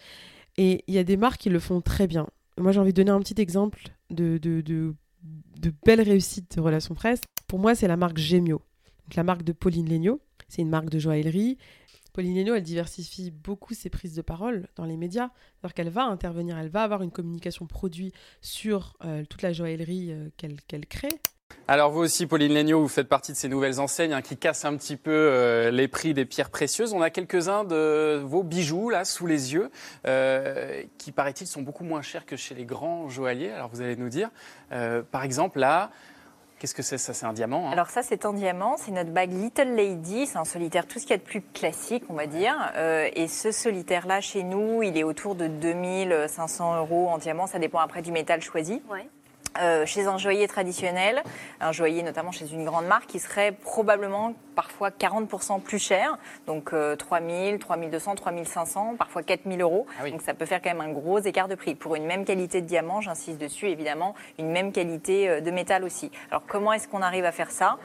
Et 0.57 0.85
il 0.87 0.95
y 0.95 0.99
a 0.99 1.05
des 1.05 1.17
marques 1.17 1.41
qui 1.41 1.51
le 1.51 1.61
font 1.61 1.81
très 1.81 2.07
bien. 2.07 2.27
Moi, 2.61 2.73
j'ai 2.73 2.81
envie 2.81 2.93
de 2.93 3.03
donner 3.03 3.11
un 3.11 3.21
petit 3.21 3.41
exemple 3.41 3.83
de, 4.11 4.39
de, 4.39 4.61
de, 4.61 4.95
de 5.59 5.73
belles 5.85 6.03
réussites 6.03 6.57
de 6.57 6.61
relations 6.61 6.95
presse. 6.95 7.21
Pour 7.47 7.59
moi, 7.59 7.75
c'est 7.75 7.89
la 7.89 7.97
marque 7.97 8.19
Gemio, 8.19 8.63
la 9.17 9.25
marque 9.25 9.43
de 9.43 9.53
Pauline 9.53 9.89
Legnaud. 9.89 10.21
C'est 10.49 10.63
une 10.63 10.69
marque 10.69 10.91
de 10.91 10.99
joaillerie. 10.99 11.59
Pauline 12.13 12.37
Legnaud, 12.37 12.55
elle 12.55 12.63
diversifie 12.63 13.31
beaucoup 13.31 13.73
ses 13.73 13.89
prises 13.89 14.15
de 14.15 14.23
parole 14.23 14.69
dans 14.77 14.85
les 14.85 14.97
médias. 14.97 15.31
Alors 15.63 15.75
qu'elle 15.75 15.91
va 15.91 16.05
intervenir, 16.05 16.59
elle 16.59 16.69
va 16.69 16.83
avoir 16.83 17.03
une 17.03 17.11
communication 17.11 17.67
produit 17.67 18.13
sur 18.41 18.97
euh, 19.05 19.25
toute 19.25 19.43
la 19.43 19.53
joaillerie 19.53 20.13
euh, 20.13 20.29
qu'elle 20.37 20.87
crée. 20.87 21.09
Alors 21.71 21.93
vous 21.93 22.01
aussi, 22.01 22.27
Pauline 22.27 22.53
Legnaud, 22.53 22.81
vous 22.81 22.89
faites 22.89 23.09
partie 23.09 23.31
de 23.31 23.37
ces 23.37 23.49
nouvelles 23.49 23.79
enseignes 23.79 24.13
hein, 24.13 24.23
qui 24.23 24.37
cassent 24.37 24.65
un 24.65 24.77
petit 24.77 24.97
peu 24.97 25.13
euh, 25.13 25.71
les 25.71 25.87
prix 25.87 26.15
des 26.15 26.25
pierres 26.25 26.51
précieuses. 26.51 26.93
On 26.93 27.01
a 27.01 27.11
quelques-uns 27.11 27.63
de 27.63 28.21
vos 28.25 28.43
bijoux 28.43 28.91
là 28.91 29.05
sous 29.05 29.29
les 29.29 29.55
yeux, 29.55 29.71
euh, 30.05 30.83
qui 30.99 31.13
paraît-il 31.13 31.47
sont 31.47 31.63
beaucoup 31.63 31.85
moins 31.85 32.03
chers 32.03 32.27
que 32.27 32.35
chez 32.35 32.57
les 32.57 32.65
grands 32.65 33.09
joailliers. 33.09 33.53
Alors 33.53 33.69
vous 33.73 33.83
allez 33.83 33.95
nous 33.95 34.09
dire, 34.09 34.31
euh, 34.73 35.03
par 35.09 35.23
exemple 35.23 35.61
là, 35.61 35.93
Qu'est-ce 36.59 36.75
que 36.75 36.83
c'est? 36.83 36.99
Ça 36.99 37.15
C'est 37.15 37.25
un 37.25 37.33
diamant 37.33 37.69
hein 37.69 37.73
Alors 37.73 37.89
ça, 37.89 38.03
c'est 38.03 38.27
un 38.27 38.35
diamant. 38.35 38.77
C'est 38.77 38.91
notre 38.91 39.09
bague 39.11 39.33
Little 39.33 39.77
Lady. 39.77 40.27
C'est 40.27 40.37
un 40.37 40.45
solitaire, 40.45 40.87
tout 40.87 40.99
ce 40.99 41.05
qu'il 41.05 41.13
y 41.13 41.15
a 41.15 41.17
de 41.19 41.23
plus 41.23 41.41
classique, 41.41 42.03
on 42.11 42.15
va 42.15 42.27
dire. 42.27 42.55
et 42.77 43.29
ce 43.29 43.51
solitaire-là, 43.51 44.21
chez 44.21 44.43
nous, 44.43 44.83
il 44.83 44.99
est 44.99 45.03
autour 45.03 45.37
de 45.37 45.47
2500 45.47 46.77
euros 46.77 47.09
en 47.09 47.17
diamant. 47.17 47.47
Ça 47.47 47.59
dépend 47.59 47.79
après 47.79 48.03
du 48.03 48.13
métal 48.13 48.43
choisi. 48.43 48.83
Ouais. 48.91 49.09
Euh, 49.59 49.85
chez 49.85 50.07
un 50.07 50.17
joaillier 50.17 50.47
traditionnel, 50.47 51.23
un 51.61 51.73
joaillier 51.73 52.03
notamment 52.03 52.31
chez 52.31 52.53
une 52.53 52.65
grande 52.65 52.87
marque 52.87 53.07
qui 53.07 53.19
serait 53.19 53.53
probablement 53.53 54.35
parfois 54.55 54.91
40% 54.91 55.61
plus 55.61 55.79
cher, 55.79 56.19
donc 56.47 56.73
3 56.99 57.21
000, 57.21 57.59
3 57.59 57.77
200, 57.77 58.15
3 58.15 58.33
500, 58.45 58.95
parfois 58.97 59.23
4 59.23 59.41
000 59.47 59.61
euros. 59.61 59.87
Ah 60.01 60.09
donc 60.09 60.23
ça 60.23 60.35
peut 60.35 60.47
faire 60.47 60.63
quand 60.63 60.71
même 60.71 60.81
un 60.81 60.93
gros 60.93 61.19
écart 61.19 61.49
de 61.49 61.57
prix. 61.57 61.75
Pour 61.75 61.97
une 61.97 62.05
même 62.05 62.25
qualité 62.25 62.61
de 62.61 62.67
diamant, 62.67 63.01
j'insiste 63.01 63.41
dessus 63.41 63.69
évidemment, 63.69 64.15
une 64.39 64.51
même 64.51 64.71
qualité 64.73 65.29
euh, 65.29 65.41
de 65.41 65.51
métal 65.51 65.85
aussi. 65.85 66.11
Alors 66.31 66.43
comment 66.47 66.73
est-ce 66.73 66.87
qu'on 66.87 67.03
arrive 67.03 67.25
à 67.25 67.33
faire 67.33 67.51
ça? 67.51 67.79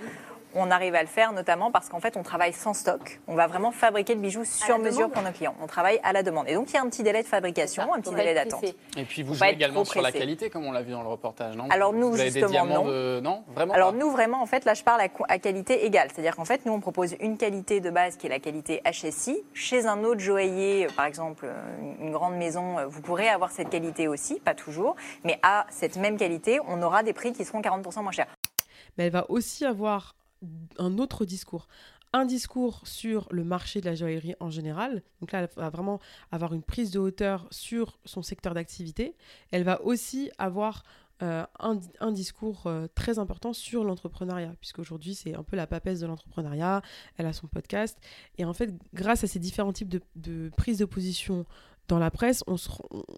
On 0.56 0.72
arrive 0.72 0.96
à 0.96 1.02
le 1.02 1.08
faire 1.08 1.34
notamment 1.34 1.70
parce 1.70 1.90
qu'en 1.90 2.00
fait, 2.00 2.18
on 2.18 2.24
travaille 2.24 2.54
sans 2.54 2.74
stock. 2.74 3.20
On 3.28 3.36
va 3.36 3.48
vraiment 3.48 3.72
fabriquer 3.72 4.16
le 4.16 4.22
bijou 4.22 4.46
sur 4.46 4.80
mesure 4.80 5.10
pour 5.10 5.22
nos 5.22 5.32
clients. 5.32 5.56
On 5.62 5.68
travaille 5.68 6.00
à 6.04 6.14
la 6.14 6.24
demande. 6.24 6.48
Et 6.48 6.54
donc, 6.54 6.70
il 6.72 6.74
y 6.76 6.78
a 6.78 6.82
un 6.82 6.90
petit 6.90 7.04
délai 7.04 7.22
de 7.22 7.28
fabrication, 7.28 7.94
un 7.94 8.00
petit 8.00 8.16
délai 8.16 8.34
d'attente. 8.34 8.64
Et 8.98 9.04
puis, 9.04 9.22
vous 9.22 9.36
jouez 9.36 9.50
également 9.50 9.86
sur 9.86 10.02
la 10.02 10.12
qualité, 10.12 10.50
comme 10.50 10.66
on 10.66 10.72
l'a 10.72 10.82
vu 10.82 10.92
dans 10.92 11.04
le 11.04 11.10
reportage, 11.10 11.56
non? 11.56 11.68
Alors, 11.70 11.94
nous, 11.94 12.12
vous 12.12 12.18
justement, 12.18 12.66
non. 12.66 13.22
non? 13.22 13.44
Vraiment 13.54 13.74
Alors, 13.74 13.94
nous, 13.94 14.10
vraiment, 14.10 14.42
en 14.42 14.46
fait, 14.46 14.66
là, 14.66 14.74
je 14.74 14.84
parle 14.84 15.02
à, 15.02 15.40
qualité 15.40 15.86
égale. 15.86 16.10
C'est-à-dire 16.14 16.36
qu'en 16.36 16.46
fait, 16.46 16.66
nous, 16.66 16.72
on 16.72 16.80
propose 16.80 17.16
une 17.20 17.38
qualité 17.38 17.82
de 17.82 17.90
base 17.90 18.16
qui 18.16 18.28
est 18.28 18.30
la 18.30 18.40
qualité 18.40 18.82
HSI. 18.86 19.44
Chez 19.54 19.86
un 19.86 20.04
autre 20.04 20.22
joaillier, 20.22 20.88
par 20.96 21.06
exemple, 21.06 21.48
une 22.00 22.12
grande 22.12 22.36
maison, 22.36 22.78
vous 22.88 23.02
pourrez 23.02 23.28
avoir 23.28 23.52
cette 23.52 23.70
qualité 23.70 24.08
aussi, 24.08 24.40
pas 24.40 24.54
toujours. 24.54 24.96
Mais 25.24 25.40
à 25.44 25.66
cette 25.70 25.98
même 25.98 26.18
qualité, 26.18 26.60
on 26.68 26.82
aura 26.82 27.04
des 27.04 27.14
prix 27.14 27.34
qui 27.34 27.44
seront 27.44 27.62
40% 27.62 28.02
moins 28.02 28.12
chers. 28.12 28.28
Mais 28.98 29.06
elle 29.06 29.12
va 29.12 29.26
aussi 29.30 29.66
avoir 29.66 30.16
un 30.78 30.98
autre 30.98 31.26
discours. 31.26 31.68
Un 32.14 32.26
discours 32.26 32.82
sur 32.88 33.28
le 33.32 33.44
marché 33.44 33.82
de 33.82 33.86
la 33.86 33.96
joaillerie 33.96 34.36
en 34.40 34.50
général. 34.50 35.04
Donc 35.20 35.32
là, 35.32 35.42
elle 35.42 35.50
va 35.58 35.70
vraiment 35.70 36.00
avoir 36.32 36.54
une 36.54 36.64
prise 36.64 36.92
de 36.92 37.00
hauteur 37.00 37.48
sur 37.52 38.00
son 38.06 38.22
secteur 38.22 38.54
d'activité. 38.54 39.16
Elle 39.52 39.64
va 39.64 39.82
aussi 39.82 40.32
avoir 40.38 40.84
euh, 41.24 41.46
un, 41.60 42.12
discours 42.12 42.64
euh, 42.66 42.88
très 42.94 43.20
important 43.20 43.54
sur 43.54 43.86
l'entrepreneuriat, 43.86 44.52
puisqu'aujourd'hui 44.60 45.16
c'est 45.16 45.34
un 45.34 45.44
peu 45.44 45.56
la 45.56 45.66
papesse 45.66 46.02
de 46.02 46.08
l'entrepreneuriat, 46.08 46.82
elle 47.16 47.26
a 47.26 47.32
son 47.32 47.48
podcast, 47.48 47.98
et 48.38 48.44
en 48.44 48.52
fait 48.52 48.74
grâce 48.94 49.24
à 49.24 49.28
ces 49.28 49.40
différents 49.40 49.72
types 49.72 49.88
de, 49.88 50.02
de 50.18 50.52
prises 50.58 50.80
de 50.80 50.84
position 50.84 51.46
dans 51.88 52.00
la 52.00 52.12
presse, 52.12 52.44
on, 52.48 52.58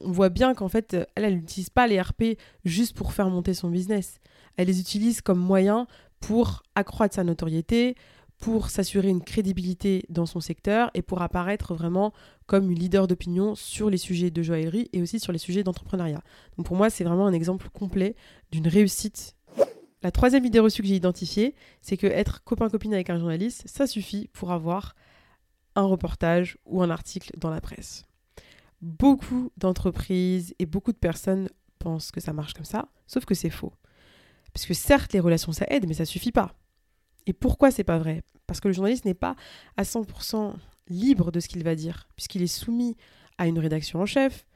on 0.02 0.12
voit 0.12 0.30
bien 0.30 0.54
qu'en 0.54 0.68
fait 0.68 0.94
elle, 0.94 1.24
elle 1.24 1.36
n'utilise 1.38 1.72
pas 1.72 1.88
les 1.88 2.00
RP 2.00 2.38
juste 2.66 2.96
pour 2.96 3.14
faire 3.14 3.32
monter 3.32 3.56
son 3.56 3.72
business, 3.72 4.20
elle 4.58 4.68
les 4.68 4.80
utilise 4.80 5.22
comme 5.22 5.40
moyen 5.40 5.88
pour 6.20 6.64
accroître 6.76 7.16
sa 7.16 7.24
notoriété, 7.24 7.96
pour 8.40 8.70
s'assurer 8.70 9.10
une 9.10 9.24
crédibilité 9.24 10.06
dans 10.10 10.26
son 10.26 10.40
secteur 10.40 10.92
et 10.94 11.02
pour 11.02 11.22
apparaître 11.22 11.74
vraiment 11.74 12.14
comme 12.46 12.70
une 12.72 12.78
leader 12.78 13.08
d'opinion 13.08 13.56
sur 13.56 13.90
les 13.90 13.98
sujets 13.98 14.30
de 14.30 14.44
joaillerie 14.44 14.90
et 14.94 15.02
aussi 15.02 15.20
sur 15.20 15.32
les 15.32 15.40
sujets 15.40 15.64
d'entrepreneuriat. 15.64 16.22
Donc 16.56 16.68
pour 16.68 16.76
moi, 16.76 16.90
c'est 16.90 17.04
vraiment 17.04 17.26
un 17.26 17.34
exemple 17.34 17.70
complet 17.70 18.16
d'une 18.52 18.68
réussite. 18.68 19.36
La 20.04 20.12
troisième 20.12 20.46
idée 20.46 20.60
reçue 20.60 20.84
que 20.84 20.88
j'ai 20.88 20.96
identifiée, 20.96 21.56
c'est 21.82 21.98
que 21.98 22.06
être 22.06 22.44
copain-copine 22.44 22.94
avec 22.94 23.10
un 23.10 23.18
journaliste, 23.18 23.64
ça 23.66 23.88
suffit 23.88 24.30
pour 24.34 24.52
avoir 24.52 24.96
un 25.76 25.86
reportage 25.86 26.58
ou 26.66 26.84
un 26.84 26.90
article 26.92 27.32
dans 27.38 27.50
la 27.50 27.62
presse. 27.62 28.06
Beaucoup 28.82 29.52
d'entreprises 29.58 30.54
et 30.60 30.68
beaucoup 30.68 30.92
de 30.92 30.98
personnes 30.98 31.50
pensent 31.80 32.12
que 32.12 32.22
ça 32.22 32.34
marche 32.34 32.54
comme 32.54 32.66
ça, 32.66 32.90
sauf 33.08 33.26
que 33.26 33.34
c'est 33.34 33.50
faux. 33.50 33.74
Parce 34.58 34.66
que 34.66 34.74
certes, 34.74 35.14
les 35.14 35.20
relations, 35.20 35.52
ça 35.52 35.68
aide, 35.70 35.88
mais 35.88 35.94
ça 35.94 36.04
suffit 36.04 36.32
pas. 36.32 36.56
Et 37.28 37.34
pourquoi 37.34 37.70
c'est 37.70 37.84
pas 37.84 38.00
vrai? 38.00 38.24
Parce 38.48 38.60
que 38.60 38.68
le 38.68 38.74
journaliste 38.74 39.06
n'est 39.06 39.14
pas 39.14 39.36
à 39.78 39.84
100% 39.84 40.56
libre 40.88 41.32
de 41.32 41.40
ce 41.40 41.48
qu'il 41.48 41.64
va 41.64 41.76
dire, 41.76 42.10
puisqu'il 42.16 42.42
est 42.42 42.48
soumis 42.48 42.98
à 43.38 43.46
une 43.46 43.60
rédaction 43.60 44.00
en 44.00 44.08
chef, 44.08 44.48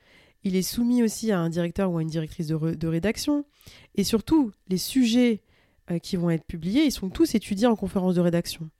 il 0.43 0.55
est 0.55 0.63
soumis 0.63 1.03
aussi 1.03 1.31
à 1.31 1.39
un 1.39 1.49
directeur 1.49 1.91
ou 1.91 1.99
à 1.99 2.01
une 2.01 2.07
directrice 2.07 2.47
de, 2.47 2.87
rédaction, 2.87 3.45
et 3.93 4.03
surtout, 4.03 4.51
les 4.69 4.79
sujets 4.79 5.43
euh, 5.91 5.99
qui 5.99 6.15
vont 6.15 6.31
être 6.31 6.45
publiés, 6.45 6.85
ils 6.85 6.91
sont 6.91 7.11
tous 7.11 7.35
étudiés 7.35 7.67
en 7.67 7.75
conférence 7.75 8.15
de 8.15 8.21
rédaction, 8.21 8.71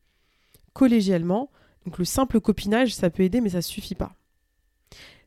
collégialement. 0.74 1.52
Donc 1.86 2.00
le 2.00 2.06
simple 2.06 2.42
copinage, 2.42 2.96
ça 2.96 3.12
peut 3.12 3.22
aider, 3.22 3.42
mais 3.42 3.50
ça 3.50 3.62
suffit 3.62 3.94
pas. 3.94 4.16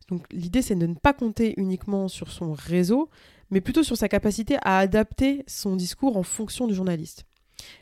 Donc 0.09 0.27
l'idée, 0.33 0.61
c'est 0.61 0.75
de 0.75 0.89
ne 0.89 0.95
pas 0.95 1.13
compter 1.13 1.55
uniquement 1.57 2.09
sur 2.09 2.33
son 2.33 2.53
réseau, 2.53 3.11
mais 3.51 3.61
plutôt 3.61 3.83
sur 3.83 3.97
sa 3.97 4.09
capacité 4.09 4.57
à 4.63 4.79
adapter 4.79 5.45
son 5.47 5.77
discours 5.77 6.17
en 6.17 6.23
fonction 6.23 6.67
du 6.67 6.75
journaliste. 6.75 7.25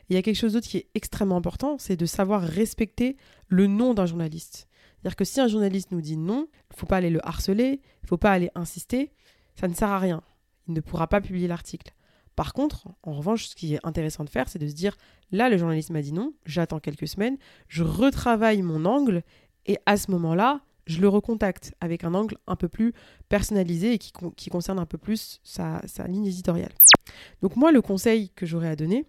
Il 0.09 0.15
y 0.15 0.17
a 0.17 0.21
quelque 0.21 0.37
chose 0.37 0.53
d'autre 0.53 0.67
qui 0.67 0.77
est 0.77 0.89
extrêmement 0.95 1.37
important, 1.37 1.77
c'est 1.77 1.95
de 1.95 2.05
savoir 2.05 2.41
respecter 2.41 3.17
le 3.47 3.67
nom 3.67 3.93
d'un 3.93 4.05
journaliste. 4.05 4.67
C'est-à-dire 5.01 5.15
que 5.15 5.25
si 5.25 5.41
un 5.41 5.47
journaliste 5.47 5.91
nous 5.91 6.01
dit 6.01 6.17
non, 6.17 6.47
il 6.49 6.73
ne 6.73 6.77
faut 6.77 6.85
pas 6.85 6.97
aller 6.97 7.09
le 7.09 7.25
harceler, 7.27 7.81
il 7.81 8.03
ne 8.03 8.07
faut 8.07 8.17
pas 8.17 8.31
aller 8.31 8.49
insister, 8.55 9.11
ça 9.55 9.67
ne 9.67 9.73
sert 9.73 9.89
à 9.89 9.99
rien. 9.99 10.23
Il 10.67 10.73
ne 10.73 10.79
pourra 10.79 11.07
pas 11.07 11.19
publier 11.19 11.47
l'article. 11.47 11.93
Par 12.35 12.53
contre, 12.53 12.87
en 13.03 13.13
revanche, 13.13 13.47
ce 13.47 13.55
qui 13.55 13.75
est 13.75 13.79
intéressant 13.83 14.23
de 14.23 14.29
faire, 14.29 14.47
c'est 14.49 14.59
de 14.59 14.67
se 14.67 14.73
dire, 14.73 14.95
là, 15.31 15.49
le 15.49 15.57
journaliste 15.57 15.91
m'a 15.91 16.01
dit 16.01 16.13
non, 16.13 16.33
j'attends 16.45 16.79
quelques 16.79 17.07
semaines, 17.07 17.37
je 17.67 17.83
retravaille 17.83 18.61
mon 18.61 18.85
angle, 18.85 19.23
et 19.65 19.77
à 19.85 19.97
ce 19.97 20.09
moment-là, 20.11 20.61
je 20.85 21.01
le 21.01 21.07
recontacte 21.07 21.73
avec 21.81 22.03
un 22.03 22.13
angle 22.13 22.37
un 22.47 22.55
peu 22.55 22.67
plus 22.67 22.93
personnalisé 23.29 23.93
et 23.93 23.97
qui, 23.97 24.49
concerne 24.49 24.79
un 24.79 24.85
peu 24.85 24.97
plus 24.97 25.39
sa, 25.43 25.81
sa 25.87 26.07
ligne 26.07 26.25
éditoriale. 26.25 26.73
Donc 27.41 27.55
moi, 27.55 27.71
le 27.71 27.81
conseil 27.81 28.29
que 28.29 28.45
j'aurais 28.45 28.69
à 28.69 28.75
donner, 28.75 29.05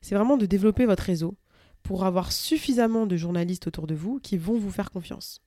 c'est 0.00 0.14
vraiment 0.14 0.36
de 0.36 0.46
développer 0.46 0.86
votre 0.86 1.02
réseau 1.02 1.36
pour 1.82 2.04
avoir 2.04 2.32
suffisamment 2.32 3.06
de 3.06 3.16
journalistes 3.16 3.66
autour 3.66 3.86
de 3.86 3.94
vous 3.94 4.18
qui 4.20 4.38
vont 4.38 4.58
vous 4.58 4.70
faire 4.70 4.90
confiance. 4.90 5.42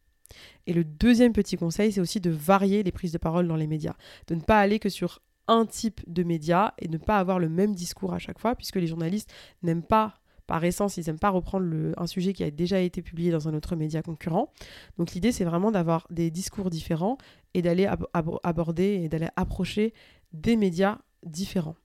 Et 0.66 0.74
le 0.74 0.84
deuxième 0.84 1.34
petit 1.34 1.58
conseil, 1.58 1.92
c'est 1.92 2.02
aussi 2.02 2.20
de 2.20 2.30
varier 2.30 2.84
les 2.84 2.92
prises 2.92 3.12
de 3.12 3.18
parole 3.18 3.48
dans 3.48 3.56
les 3.56 3.68
médias, 3.68 3.96
de 4.28 4.36
ne 4.36 4.42
pas 4.42 4.60
aller 4.60 4.80
que 4.80 4.90
sur 4.90 5.22
un 5.48 5.66
type 5.66 6.02
de 6.08 6.24
média 6.24 6.74
et 6.80 6.88
ne 6.88 6.98
pas 6.98 7.18
avoir 7.18 7.40
le 7.40 7.50
même 7.50 7.74
discours 7.74 8.14
à 8.14 8.20
chaque 8.20 8.40
fois, 8.40 8.56
puisque 8.56 8.76
les 8.76 8.88
journalistes 8.88 9.32
n'aiment 9.64 9.84
pas, 9.84 10.20
par 10.48 10.64
essence, 10.64 10.98
ils 10.98 11.06
n'aiment 11.06 11.20
pas 11.20 11.30
reprendre 11.30 11.94
un 11.98 12.08
sujet 12.08 12.34
qui 12.34 12.44
a 12.44 12.50
déjà 12.50 12.80
été 12.80 13.02
publié 13.02 13.32
dans 13.32 13.48
un 13.48 13.54
autre 13.54 13.76
média 13.76 14.02
concurrent. 14.02 14.52
Donc 14.98 15.12
l'idée, 15.12 15.32
c'est 15.32 15.44
vraiment 15.44 15.72
d'avoir 15.72 16.08
des 16.10 16.32
discours 16.32 16.70
différents 16.70 17.18
et 17.54 17.62
d'aller 17.62 17.88
aborder 18.44 19.02
et 19.04 19.10
d'aller 19.10 19.28
approcher 19.36 19.94
des 20.32 20.56
médias 20.56 21.00
différents. 21.24 21.76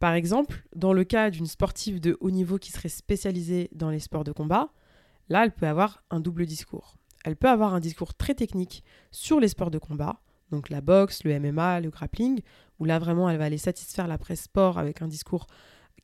Par 0.00 0.14
exemple, 0.14 0.66
dans 0.74 0.92
le 0.92 1.04
cas 1.04 1.30
d'une 1.30 1.46
sportive 1.46 2.00
de 2.00 2.18
haut 2.20 2.30
niveau 2.30 2.58
qui 2.58 2.72
serait 2.72 2.88
spécialisée 2.88 3.70
dans 3.72 3.90
les 3.90 4.00
sports 4.00 4.24
de 4.24 4.32
combat, 4.32 4.70
là, 5.28 5.44
elle 5.44 5.52
peut 5.52 5.66
avoir 5.66 6.02
un 6.10 6.20
double 6.20 6.46
discours. 6.46 6.96
Elle 7.24 7.36
peut 7.36 7.48
avoir 7.48 7.72
un 7.72 7.80
discours 7.80 8.14
très 8.14 8.34
technique 8.34 8.84
sur 9.12 9.40
les 9.40 9.48
sports 9.48 9.70
de 9.70 9.78
combat, 9.78 10.20
donc 10.50 10.68
la 10.68 10.80
boxe, 10.80 11.24
le 11.24 11.38
MMA, 11.38 11.80
le 11.80 11.90
grappling, 11.90 12.40
où 12.78 12.84
là 12.84 12.98
vraiment 12.98 13.30
elle 13.30 13.38
va 13.38 13.44
aller 13.44 13.58
satisfaire 13.58 14.06
la 14.06 14.18
presse 14.18 14.42
sport 14.42 14.78
avec 14.78 15.00
un 15.00 15.08
discours 15.08 15.46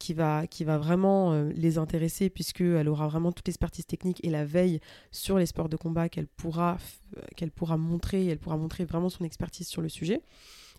qui 0.01 0.15
va, 0.15 0.79
vraiment 0.79 1.33
euh, 1.33 1.53
les 1.55 1.79
intéresser 1.79 2.31
puisqu'elle 2.31 2.89
aura 2.89 3.07
vraiment 3.07 3.33
toute 3.33 3.47
l'expertise 3.47 3.87
technique 3.87 4.19
et 4.25 4.31
la 4.31 4.45
veille 4.45 4.81
sur 5.13 5.39
les 5.39 5.47
sports 5.47 5.69
de 5.69 5.77
combat 5.77 6.07
euh, 6.07 6.09
qu'elle 6.09 7.51
pourra 7.51 7.77
montrer, 7.77 8.27
elle 8.27 8.39
pourra 8.39 8.57
montrer 8.57 8.87
vraiment 8.87 9.11
son 9.11 9.25
expertise 9.25 9.69
sur 9.69 9.83
le 9.83 9.89
sujet 9.89 10.23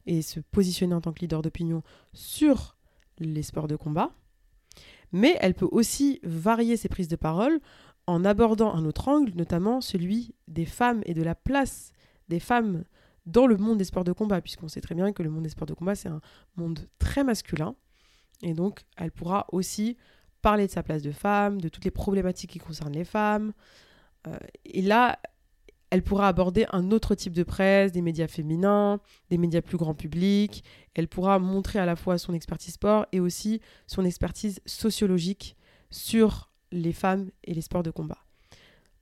et 0.08 0.24
se 0.24 0.40
positionner 0.40 0.96
en 0.96 1.02
tant 1.02 1.14
que 1.14 1.20
leader 1.20 1.44
d'opinion 1.44 1.84
sur 2.14 2.76
les 3.20 3.44
sports 3.44 3.68
de 3.68 3.76
combat, 3.76 4.10
mais 5.12 5.38
elle 5.40 5.54
peut 5.54 5.70
aussi 5.72 6.20
varier 6.24 6.76
ses 6.76 6.90
prises 6.90 7.08
de 7.08 7.16
parole 7.16 7.60
en 8.08 8.26
abordant 8.26 8.74
un 8.74 8.86
autre 8.86 9.08
angle, 9.08 9.34
notamment 9.36 9.80
celui 9.80 10.34
des 10.48 10.66
femmes 10.66 11.02
et 11.06 11.14
de 11.14 11.22
la 11.22 11.36
place 11.36 11.92
des 12.28 12.40
femmes 12.40 12.84
dans 13.28 13.46
le 13.46 13.58
monde 13.58 13.78
des 13.78 13.84
sports 13.84 14.04
de 14.04 14.14
combat, 14.14 14.42
puisqu'on 14.42 14.68
sait 14.68 14.82
très 14.82 14.96
bien 14.96 15.14
que 15.14 15.22
le 15.22 15.30
monde 15.30 15.44
des 15.44 15.50
sports 15.50 15.68
de 15.68 15.76
combat, 15.76 15.94
c'est 15.94 16.10
un 16.10 16.22
monde 16.56 16.88
très 16.98 17.24
masculin. 17.24 17.76
Et 18.44 18.54
donc, 18.54 18.82
elle 18.98 19.12
pourra 19.12 19.46
aussi 19.52 19.98
parler 20.42 20.68
de 20.68 20.72
sa 20.72 20.84
place 20.84 21.02
de 21.02 21.12
femme, 21.12 21.62
de 21.62 21.70
toutes 21.70 21.86
les 21.86 21.92
problématiques 21.92 22.52
qui 22.52 22.60
concernent 22.60 22.94
les 22.94 23.06
femmes. 23.06 23.54
Euh, 24.28 24.38
et 24.66 24.82
là, 24.82 25.20
elle 25.92 26.04
pourra 26.04 26.28
aborder 26.28 26.66
un 26.72 26.92
autre 26.92 27.16
type 27.16 27.34
de 27.34 27.44
presse, 27.44 27.92
des 27.92 28.02
médias 28.02 28.28
féminins, 28.28 29.00
des 29.30 29.38
médias 29.38 29.62
plus 29.62 29.78
grand 29.78 29.94
public. 29.94 30.64
Elle 30.96 31.08
pourra 31.08 31.38
montrer 31.38 31.80
à 31.80 31.86
la 31.86 31.96
fois 31.96 32.18
son 32.18 32.34
expertise 32.34 32.76
sport 32.76 33.06
et 33.12 33.20
aussi 33.20 33.62
son 33.88 34.06
expertise 34.06 34.62
sociologique 34.66 35.58
sur 35.90 36.50
les 36.72 36.94
femmes 36.94 37.30
et 37.44 37.54
les 37.54 37.62
sports 37.62 37.84
de 37.84 37.92
combat. 37.92 38.20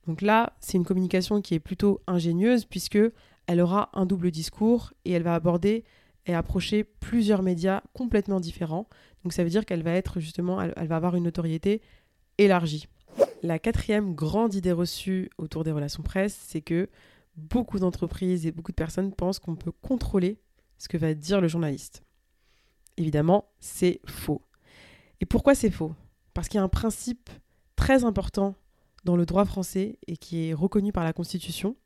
Donc 0.06 0.20
là, 0.20 0.54
c'est 0.58 0.76
une 0.76 0.84
communication 0.84 1.40
qui 1.40 1.54
est 1.54 1.60
plutôt 1.60 2.00
ingénieuse 2.08 2.64
puisque 2.64 2.98
elle 3.46 3.60
aura 3.60 3.90
un 3.92 4.04
double 4.04 4.32
discours 4.32 4.92
et 5.04 5.12
elle 5.12 5.22
va 5.22 5.34
aborder 5.34 5.84
et 6.26 6.34
approcher 6.34 6.84
plusieurs 6.84 7.42
médias 7.42 7.82
complètement 7.92 8.40
différents. 8.40 8.88
Donc 9.24 9.32
ça 9.32 9.42
veut 9.44 9.50
dire 9.50 9.64
qu'elle 9.64 9.82
va 9.82 9.92
être 9.92 10.20
justement, 10.20 10.60
elle 10.60 10.88
va 10.88 10.96
avoir 10.96 11.16
une 11.16 11.24
notoriété 11.24 11.82
élargie. 12.38 12.86
La 13.42 13.58
quatrième 13.58 14.14
grande 14.14 14.54
idée 14.54 14.72
reçue 14.72 15.30
autour 15.38 15.64
des 15.64 15.72
relations 15.72 16.02
presse, 16.02 16.38
c'est 16.46 16.60
que 16.60 16.88
beaucoup 17.36 17.78
d'entreprises 17.78 18.46
et 18.46 18.52
beaucoup 18.52 18.72
de 18.72 18.76
personnes 18.76 19.12
pensent 19.12 19.38
qu'on 19.38 19.56
peut 19.56 19.72
contrôler 19.72 20.38
ce 20.78 20.88
que 20.88 20.98
va 20.98 21.14
dire 21.14 21.40
le 21.40 21.48
journaliste. 21.48 22.02
Évidemment, 22.96 23.46
c'est 23.60 24.00
faux. 24.06 24.42
Et 25.20 25.26
pourquoi 25.26 25.54
c'est 25.54 25.70
faux? 25.70 25.94
Parce 26.34 26.48
qu'il 26.48 26.58
y 26.58 26.60
a 26.60 26.64
un 26.64 26.68
principe 26.68 27.30
très 27.76 28.04
important 28.04 28.56
dans 29.04 29.16
le 29.16 29.26
droit 29.26 29.44
français 29.44 29.98
et 30.06 30.16
qui 30.16 30.48
est 30.48 30.54
reconnu 30.54 30.92
par 30.92 31.04
la 31.04 31.12
Constitution, 31.12 31.76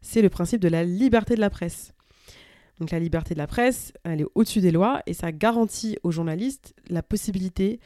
c'est 0.00 0.22
le 0.22 0.28
principe 0.28 0.60
de 0.60 0.68
la 0.68 0.84
liberté 0.84 1.34
de 1.34 1.40
la 1.40 1.50
presse. 1.50 1.94
Donc 2.80 2.90
la 2.90 2.98
liberté 2.98 3.34
de 3.34 3.38
la 3.38 3.46
presse, 3.46 3.92
elle 4.04 4.20
est 4.20 4.26
au-dessus 4.34 4.60
des 4.60 4.70
lois 4.70 5.02
et 5.06 5.14
ça 5.14 5.32
garantit 5.32 5.98
aux 6.02 6.10
journalistes 6.10 6.74
la 6.88 7.02
possibilité 7.02 7.80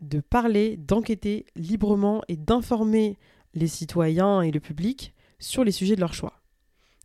de 0.00 0.20
parler, 0.20 0.76
d'enquêter 0.76 1.46
librement 1.56 2.22
et 2.28 2.36
d'informer 2.36 3.16
les 3.54 3.66
citoyens 3.66 4.42
et 4.42 4.50
le 4.50 4.60
public 4.60 5.14
sur 5.38 5.64
les 5.64 5.72
sujets 5.72 5.96
de 5.96 6.00
leur 6.00 6.14
choix. 6.14 6.40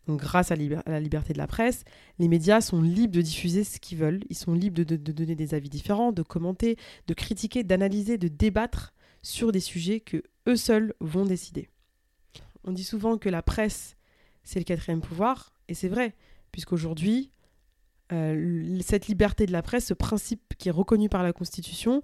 Donc, 0.07 0.19
grâce 0.19 0.51
à, 0.51 0.55
la 0.55 0.99
liberté 0.99 1.33
de 1.33 1.37
la 1.37 1.47
presse, 1.47 1.83
les 2.17 2.27
médias 2.27 2.59
sont 2.59 2.81
libres 2.81 3.13
de 3.13 3.21
diffuser 3.21 3.63
ce 3.63 3.79
qu'ils 3.79 3.99
veulent, 3.99 4.21
ils 4.29 4.35
sont 4.35 4.53
libres 4.53 4.83
de, 4.83 4.95
donner 4.95 5.35
des 5.35 5.53
avis 5.53 5.69
différents, 5.69 6.11
de 6.11 6.23
commenter, 6.23 6.75
de 7.07 7.13
critiquer, 7.13 7.63
d'analyser, 7.63 8.17
de 8.17 8.27
débattre 8.27 8.93
sur 9.21 9.51
des 9.51 9.59
sujets 9.59 9.99
que 9.99 10.23
eux 10.47 10.55
seuls 10.55 10.93
vont 10.99 11.25
décider. 11.25 11.69
On 12.63 12.71
dit 12.71 12.83
souvent 12.83 13.17
que 13.17 13.29
la 13.29 13.43
presse, 13.43 13.95
c'est 14.43 14.59
le 14.59 14.65
quatrième 14.65 15.01
pouvoir, 15.01 15.53
et 15.67 15.75
c'est 15.75 15.87
vrai, 15.87 16.15
puisqu'aujourd'hui, 16.51 17.31
euh, 18.11 18.79
cette 18.81 19.07
liberté 19.07 19.45
de 19.45 19.51
la 19.51 19.61
presse, 19.61 19.85
ce 19.85 19.93
principe 19.93 20.53
qui 20.57 20.69
est 20.69 20.71
reconnu 20.71 21.09
par 21.09 21.23
la 21.23 21.33
Constitution, 21.33 22.03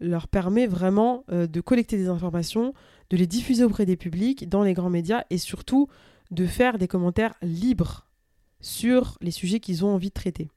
leur 0.00 0.28
permet 0.28 0.66
vraiment 0.66 1.24
euh, 1.30 1.46
de 1.46 1.60
collecter 1.60 1.96
des 1.96 2.08
informations, 2.08 2.74
de 3.10 3.16
les 3.16 3.26
diffuser 3.26 3.64
auprès 3.64 3.86
des 3.86 3.96
publics, 3.96 4.48
dans 4.48 4.62
les 4.62 4.74
grands 4.74 4.90
médias, 4.90 5.24
et 5.30 5.38
surtout 5.38 5.88
de 6.30 6.46
faire 6.46 6.78
des 6.78 6.88
commentaires 6.88 7.34
libres 7.42 8.06
sur 8.60 9.18
les 9.20 9.30
sujets 9.30 9.60
qu'ils 9.60 9.84
ont 9.84 9.94
envie 9.94 10.08
de 10.08 10.14
traiter. 10.14 10.48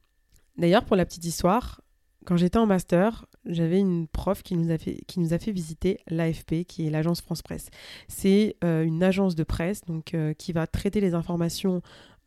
D'ailleurs, 0.57 0.85
pour 0.85 0.95
la 0.95 1.05
petite 1.05 1.25
histoire, 1.25 1.81
quand 2.25 2.37
j'étais 2.37 2.57
en 2.57 2.65
master, 2.65 3.25
j'avais 3.45 3.79
une 3.79 4.07
prof 4.07 4.43
qui 4.43 4.55
nous 4.55 4.71
a 4.71 4.77
fait, 4.77 5.01
qui 5.07 5.19
nous 5.19 5.33
a 5.33 5.39
fait 5.39 5.51
visiter 5.51 5.99
l'AFP, 6.07 6.63
qui 6.67 6.85
est 6.85 6.89
l'agence 6.89 7.21
France 7.21 7.41
Presse. 7.41 7.69
C'est 8.07 8.55
euh, 8.63 8.83
une 8.83 9.03
agence 9.03 9.35
de 9.35 9.43
presse 9.43 9.81
donc, 9.85 10.13
euh, 10.13 10.33
qui 10.33 10.51
va 10.51 10.67
traiter 10.67 11.01
les 11.01 11.13
informations 11.13 11.81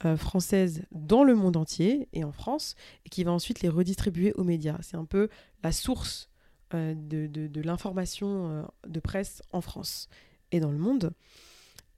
euh, 0.04 0.16
françaises 0.16 0.82
dans 0.90 1.22
le 1.22 1.34
monde 1.34 1.56
entier 1.56 2.08
et 2.12 2.24
en 2.24 2.32
France, 2.32 2.74
et 3.06 3.10
qui 3.10 3.22
va 3.22 3.32
ensuite 3.32 3.60
les 3.60 3.68
redistribuer 3.68 4.32
aux 4.34 4.44
médias. 4.44 4.78
C'est 4.82 4.96
un 4.96 5.04
peu 5.04 5.28
la 5.62 5.72
source 5.72 6.28
de, 6.72 7.28
de, 7.28 7.60
l'information 7.60 8.66
de 8.84 8.98
presse 8.98 9.42
en 9.52 9.60
France 9.60 10.08
et 10.50 10.58
dans 10.58 10.72
le 10.72 10.78
monde. 10.78 11.12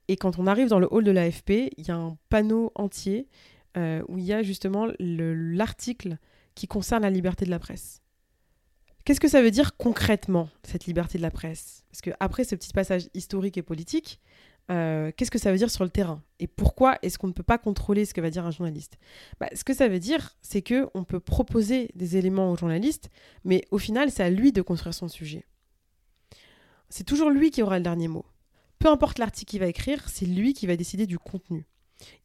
Et 0.07 0.17
quand 0.17 0.37
on 0.37 0.45
arrive 0.45 0.67
dans 0.67 0.77
le 0.77 0.87
hall 0.93 1.03
de 1.03 1.09
l'AFP, 1.09 1.71
il 1.77 1.87
y 1.87 1.89
a 1.89 1.97
un 1.97 2.15
panneau 2.29 2.71
entier 2.75 3.27
où 3.75 4.19
il 4.19 4.23
y 4.23 4.33
a 4.33 4.43
justement 4.43 4.87
l'article 4.99 6.19
qui 6.53 6.67
concerne 6.67 7.01
la 7.01 7.09
liberté 7.09 7.43
de 7.43 7.49
la 7.49 7.57
presse. 7.57 8.03
Qu'est-ce 9.07 9.21
que 9.21 9.29
ça 9.29 9.41
veut 9.41 9.51
dire 9.51 9.77
concrètement, 9.77 10.49
cette 10.63 10.85
liberté 10.85 11.17
de 11.17 11.23
la 11.23 11.31
presse? 11.31 11.85
Parce 11.89 12.01
qu'après 12.01 12.43
ce 12.43 12.55
petit 12.55 12.73
passage 12.73 13.07
historique 13.13 13.57
et 13.57 13.61
politique, 13.61 14.19
euh, 14.69 15.13
qu'est-ce 15.15 15.31
que 15.31 15.39
ça 15.39 15.49
veut 15.49 15.57
dire 15.57 15.71
sur 15.71 15.85
le 15.85 15.89
terrain? 15.89 16.21
Et 16.41 16.47
pourquoi 16.47 16.99
est-ce 17.01 17.17
qu'on 17.17 17.27
ne 17.27 17.31
peut 17.31 17.41
pas 17.41 17.57
contrôler 17.57 18.03
ce 18.03 18.13
que 18.13 18.19
va 18.19 18.29
dire 18.29 18.45
un 18.45 18.51
journaliste? 18.51 18.97
Bah, 19.39 19.47
Ce 19.55 19.63
que 19.63 19.73
ça 19.73 19.87
veut 19.87 19.99
dire, 19.99 20.35
c'est 20.41 20.61
qu'on 20.61 21.05
peut 21.05 21.21
proposer 21.21 21.89
des 21.95 22.17
éléments 22.17 22.51
au 22.51 22.57
journaliste, 22.57 23.09
mais 23.45 23.63
au 23.71 23.77
final, 23.77 24.11
c'est 24.11 24.23
à 24.23 24.29
lui 24.29 24.51
de 24.51 24.61
construire 24.61 24.93
son 24.93 25.07
sujet. 25.07 25.45
C'est 26.89 27.05
toujours 27.05 27.29
lui 27.29 27.49
qui 27.49 27.63
aura 27.63 27.77
le 27.77 27.83
dernier 27.83 28.09
mot. 28.09 28.25
Peu 28.77 28.89
importe 28.89 29.19
l'article 29.19 29.51
qu'il 29.51 29.61
va 29.61 29.67
écrire, 29.67 30.09
c'est 30.09 30.25
lui 30.25 30.53
qui 30.53 30.67
va 30.67 30.75
décider 30.75 31.07
du 31.07 31.17
contenu. 31.17 31.65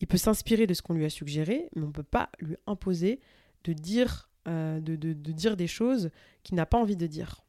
Il 0.00 0.08
peut 0.08 0.18
s'inspirer 0.18 0.66
de 0.66 0.74
ce 0.74 0.82
qu'on 0.82 0.94
lui 0.94 1.04
a 1.04 1.10
suggéré, 1.10 1.68
mais 1.76 1.84
on 1.84 1.86
ne 1.86 1.92
peut 1.92 2.02
pas 2.02 2.28
lui 2.40 2.56
imposer 2.66 3.20
de 3.62 3.72
dire, 3.72 4.31
euh, 4.48 4.80
de 4.80 5.32
dire 5.32 5.56
des 5.56 5.66
choses 5.66 6.10
qu'il 6.42 6.56
n'a 6.56 6.66
pas 6.66 6.78
envie 6.78 6.96
de 6.96 7.06
dire. 7.06 7.42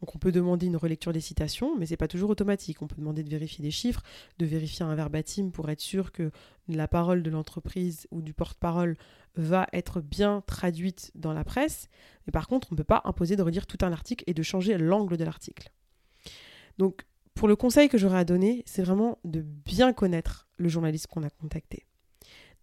Donc 0.00 0.14
on 0.14 0.18
peut 0.18 0.32
demander 0.32 0.66
une 0.66 0.76
relecture 0.76 1.12
des 1.12 1.20
citations, 1.20 1.76
mais 1.76 1.86
c'est 1.86 1.96
pas 1.96 2.08
toujours 2.08 2.30
automatique. 2.30 2.82
On 2.82 2.86
peut 2.86 2.96
demander 2.96 3.22
de 3.22 3.30
vérifier 3.30 3.62
des 3.62 3.70
chiffres, 3.70 4.02
de 4.38 4.46
vérifier 4.46 4.84
un 4.84 4.94
verbatim 4.94 5.50
pour 5.50 5.68
être 5.70 5.80
sûr 5.80 6.12
que 6.12 6.30
la 6.68 6.86
parole 6.86 7.22
de 7.22 7.30
l'entreprise 7.30 8.06
ou 8.10 8.22
du 8.22 8.32
porte-parole 8.32 8.96
va 9.34 9.66
être 9.72 10.00
bien 10.00 10.42
traduite 10.46 11.10
dans 11.14 11.32
la 11.32 11.44
presse. 11.44 11.88
Mais 12.26 12.30
par 12.30 12.46
contre, 12.46 12.68
on 12.70 12.74
ne 12.74 12.78
peut 12.78 12.84
pas 12.84 13.02
imposer 13.04 13.36
de 13.36 13.42
redire 13.42 13.66
tout 13.66 13.78
un 13.82 13.92
article 13.92 14.24
et 14.26 14.34
de 14.34 14.42
changer 14.42 14.78
l'angle 14.78 15.16
de 15.16 15.24
l'article. 15.24 15.70
Donc 16.78 17.04
pour 17.34 17.48
le 17.48 17.56
conseil 17.56 17.88
que 17.88 17.98
j'aurais 17.98 18.18
à 18.18 18.24
donner, 18.24 18.62
c'est 18.66 18.82
vraiment 18.82 19.18
de 19.24 19.40
bien 19.40 19.92
connaître 19.92 20.48
le 20.56 20.68
journaliste 20.68 21.08
qu'on 21.08 21.22
a 21.22 21.30
contacté 21.30 21.86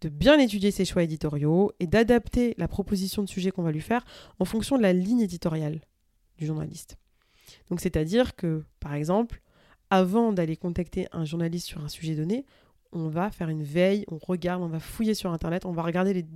de 0.00 0.08
bien 0.08 0.38
étudier 0.38 0.70
ses 0.70 0.84
choix 0.84 1.02
éditoriaux 1.02 1.72
et 1.80 1.86
d'adapter 1.86 2.54
la 2.58 2.68
proposition 2.68 3.22
de 3.22 3.28
sujet 3.28 3.50
qu'on 3.50 3.62
va 3.62 3.72
lui 3.72 3.80
faire 3.80 4.04
en 4.38 4.44
fonction 4.44 4.76
de 4.76 4.82
la 4.82 4.92
ligne 4.92 5.20
éditoriale 5.20 5.80
du 6.38 6.46
journaliste. 6.46 6.98
Donc 7.70 7.80
c'est-à-dire 7.80 8.36
que, 8.36 8.64
par 8.80 8.94
exemple, 8.94 9.40
avant 9.90 10.32
d'aller 10.32 10.56
contacter 10.56 11.06
un 11.12 11.24
journaliste 11.24 11.66
sur 11.66 11.82
un 11.82 11.88
sujet 11.88 12.14
donné, 12.14 12.44
on 12.92 13.08
va 13.08 13.30
faire 13.30 13.48
une 13.48 13.62
veille, 13.62 14.04
on 14.08 14.18
regarde, 14.18 14.62
on 14.62 14.68
va 14.68 14.80
fouiller 14.80 15.14
sur 15.14 15.32
Internet, 15.32 15.66
on 15.66 15.72
va 15.72 15.82
regarder 15.82 16.26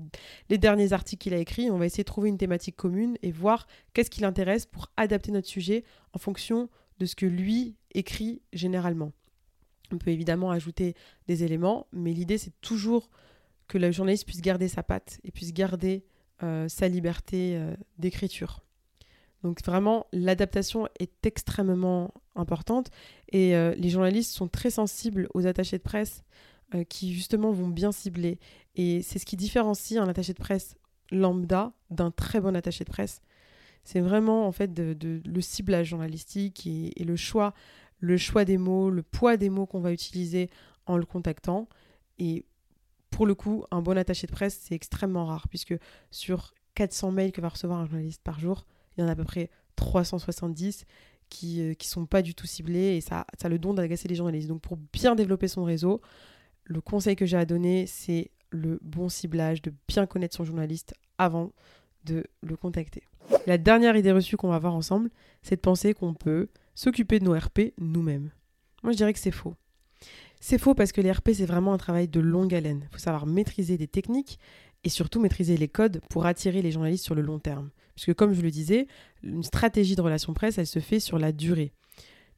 les, 0.48 0.58
derniers 0.58 0.92
articles 0.92 1.22
qu'il 1.22 1.34
a 1.34 1.38
écrits, 1.38 1.70
on 1.70 1.78
va 1.78 1.86
essayer 1.86 2.04
de 2.04 2.08
trouver 2.08 2.28
une 2.28 2.38
thématique 2.38 2.76
commune 2.76 3.16
et 3.22 3.32
voir 3.32 3.66
qu'est-ce 3.92 4.10
qui 4.10 4.20
l'intéresse 4.20 4.66
pour 4.66 4.90
adapter 4.96 5.32
notre 5.32 5.48
sujet 5.48 5.84
en 6.12 6.18
fonction 6.18 6.68
de 6.98 7.06
ce 7.06 7.14
que 7.14 7.26
lui 7.26 7.76
écrit 7.94 8.42
généralement. 8.52 9.12
On 9.92 9.98
peut 9.98 10.10
évidemment 10.10 10.50
ajouter 10.50 10.94
des 11.26 11.44
éléments, 11.44 11.86
mais 11.92 12.12
l'idée 12.12 12.38
c'est 12.38 12.52
toujours 12.60 13.10
que 13.70 13.78
le 13.78 13.92
journaliste 13.92 14.26
puisse 14.26 14.42
garder 14.42 14.66
sa 14.66 14.82
patte 14.82 15.20
et 15.22 15.30
puisse 15.30 15.52
garder 15.54 16.04
euh, 16.42 16.68
sa 16.68 16.88
liberté 16.88 17.54
euh, 17.54 17.72
d'écriture. 17.98 18.64
Donc 19.44 19.64
vraiment, 19.64 20.06
l'adaptation 20.12 20.88
est 20.98 21.24
extrêmement 21.24 22.12
importante 22.34 22.90
et 23.30 23.54
euh, 23.54 23.72
les 23.76 23.88
journalistes 23.88 24.32
sont 24.32 24.48
très 24.48 24.70
sensibles 24.70 25.28
aux 25.34 25.46
attachés 25.46 25.78
de 25.78 25.82
presse 25.82 26.24
qui 26.88 27.12
justement 27.12 27.50
vont 27.50 27.66
bien 27.66 27.90
cibler. 27.90 28.38
Et 28.76 29.02
c'est 29.02 29.18
ce 29.18 29.26
qui 29.26 29.34
différencie 29.36 30.00
un 30.00 30.08
attaché 30.08 30.34
de 30.34 30.38
presse 30.38 30.76
lambda 31.10 31.72
d'un 31.90 32.12
très 32.12 32.40
bon 32.40 32.54
attaché 32.54 32.84
de 32.84 32.90
presse. 32.90 33.22
C'est 33.82 33.98
vraiment 33.98 34.46
en 34.46 34.52
fait 34.52 34.70
le 34.78 35.40
ciblage 35.40 35.88
journalistique 35.88 36.68
et, 36.68 37.02
le 37.02 37.16
choix, 37.16 37.54
le 37.98 38.16
choix 38.16 38.44
des 38.44 38.56
mots, 38.56 38.88
le 38.88 39.02
poids 39.02 39.36
des 39.36 39.50
mots 39.50 39.66
qu'on 39.66 39.80
va 39.80 39.92
utiliser 39.92 40.48
en 40.86 40.96
le 40.96 41.04
contactant. 41.04 41.68
Et 42.20 42.44
pour 43.20 43.26
le 43.26 43.34
coup, 43.34 43.66
un 43.70 43.82
bon 43.82 43.98
attaché 43.98 44.26
de 44.26 44.32
presse, 44.32 44.58
c'est 44.62 44.74
extrêmement 44.74 45.26
rare 45.26 45.46
puisque 45.46 45.74
sur 46.10 46.54
400 46.74 47.12
mails 47.12 47.32
que 47.32 47.42
va 47.42 47.50
recevoir 47.50 47.78
un 47.78 47.84
journaliste 47.84 48.22
par 48.24 48.40
jour, 48.40 48.64
il 48.96 49.02
y 49.02 49.04
en 49.04 49.08
a 49.08 49.10
à 49.10 49.14
peu 49.14 49.24
près 49.24 49.50
370 49.76 50.86
qui 51.28 51.58
ne 51.58 51.72
euh, 51.72 51.74
sont 51.82 52.06
pas 52.06 52.22
du 52.22 52.34
tout 52.34 52.46
ciblés 52.46 52.96
et 52.96 53.02
ça, 53.02 53.26
ça 53.38 53.48
a 53.48 53.50
le 53.50 53.58
don 53.58 53.74
d'agacer 53.74 54.08
les 54.08 54.14
journalistes. 54.14 54.48
Donc 54.48 54.62
pour 54.62 54.78
bien 54.78 55.16
développer 55.16 55.48
son 55.48 55.64
réseau, 55.64 56.00
le 56.64 56.80
conseil 56.80 57.14
que 57.14 57.26
j'ai 57.26 57.36
à 57.36 57.44
donner, 57.44 57.84
c'est 57.86 58.30
le 58.48 58.78
bon 58.80 59.10
ciblage, 59.10 59.60
de 59.60 59.74
bien 59.86 60.06
connaître 60.06 60.34
son 60.34 60.44
journaliste 60.44 60.94
avant 61.18 61.52
de 62.06 62.24
le 62.40 62.56
contacter. 62.56 63.02
La 63.46 63.58
dernière 63.58 63.96
idée 63.96 64.12
reçue 64.12 64.38
qu'on 64.38 64.48
va 64.48 64.58
voir 64.58 64.74
ensemble, 64.74 65.10
c'est 65.42 65.56
de 65.56 65.60
penser 65.60 65.92
qu'on 65.92 66.14
peut 66.14 66.48
s'occuper 66.74 67.18
de 67.18 67.26
nos 67.26 67.38
RP 67.38 67.74
nous-mêmes. 67.76 68.30
Moi, 68.82 68.92
je 68.92 68.96
dirais 68.96 69.12
que 69.12 69.18
c'est 69.18 69.30
faux. 69.30 69.56
C'est 70.40 70.58
faux 70.58 70.74
parce 70.74 70.92
que 70.92 71.02
les 71.02 71.12
RP, 71.12 71.30
c'est 71.34 71.44
vraiment 71.44 71.74
un 71.74 71.78
travail 71.78 72.08
de 72.08 72.18
longue 72.18 72.54
haleine. 72.54 72.80
Il 72.84 72.92
faut 72.92 72.98
savoir 72.98 73.26
maîtriser 73.26 73.76
des 73.76 73.86
techniques 73.86 74.38
et 74.84 74.88
surtout 74.88 75.20
maîtriser 75.20 75.58
les 75.58 75.68
codes 75.68 76.00
pour 76.08 76.24
attirer 76.24 76.62
les 76.62 76.72
journalistes 76.72 77.04
sur 77.04 77.14
le 77.14 77.20
long 77.20 77.38
terme. 77.38 77.70
Puisque 77.94 78.14
comme 78.14 78.32
je 78.32 78.40
le 78.40 78.50
disais, 78.50 78.86
une 79.22 79.42
stratégie 79.42 79.96
de 79.96 80.00
relation 80.00 80.32
presse, 80.32 80.56
elle 80.56 80.66
se 80.66 80.78
fait 80.78 80.98
sur 80.98 81.18
la 81.18 81.32
durée. 81.32 81.72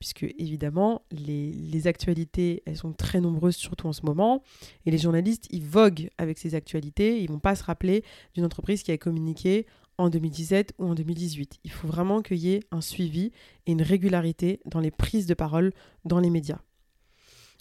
Puisque 0.00 0.24
évidemment, 0.24 1.02
les, 1.12 1.86
actualités, 1.86 2.64
elles 2.66 2.76
sont 2.76 2.92
très 2.92 3.20
nombreuses, 3.20 3.54
surtout 3.54 3.86
en 3.86 3.92
ce 3.92 4.04
moment. 4.04 4.42
Et 4.84 4.90
les 4.90 4.98
journalistes, 4.98 5.46
ils 5.50 5.64
voguent 5.64 6.10
avec 6.18 6.38
ces 6.38 6.56
actualités. 6.56 7.22
Ils 7.22 7.28
vont 7.28 7.38
pas 7.38 7.54
se 7.54 7.62
rappeler 7.62 8.02
d'une 8.34 8.44
entreprise 8.44 8.82
qui 8.82 8.90
a 8.90 8.98
communiqué 8.98 9.64
en 9.98 10.10
2017 10.10 10.74
ou 10.78 10.86
en 10.86 10.96
2018. 10.96 11.60
Il 11.62 11.70
faut 11.70 11.86
vraiment 11.86 12.20
qu'il 12.20 12.38
y 12.38 12.52
ait 12.52 12.64
un 12.72 12.80
suivi 12.80 13.30
et 13.66 13.72
une 13.72 13.82
régularité 13.82 14.58
dans 14.66 14.80
les 14.80 14.90
prises 14.90 15.26
de 15.26 15.34
parole 15.34 15.72
dans 16.04 16.18
les 16.18 16.30
médias. 16.30 16.58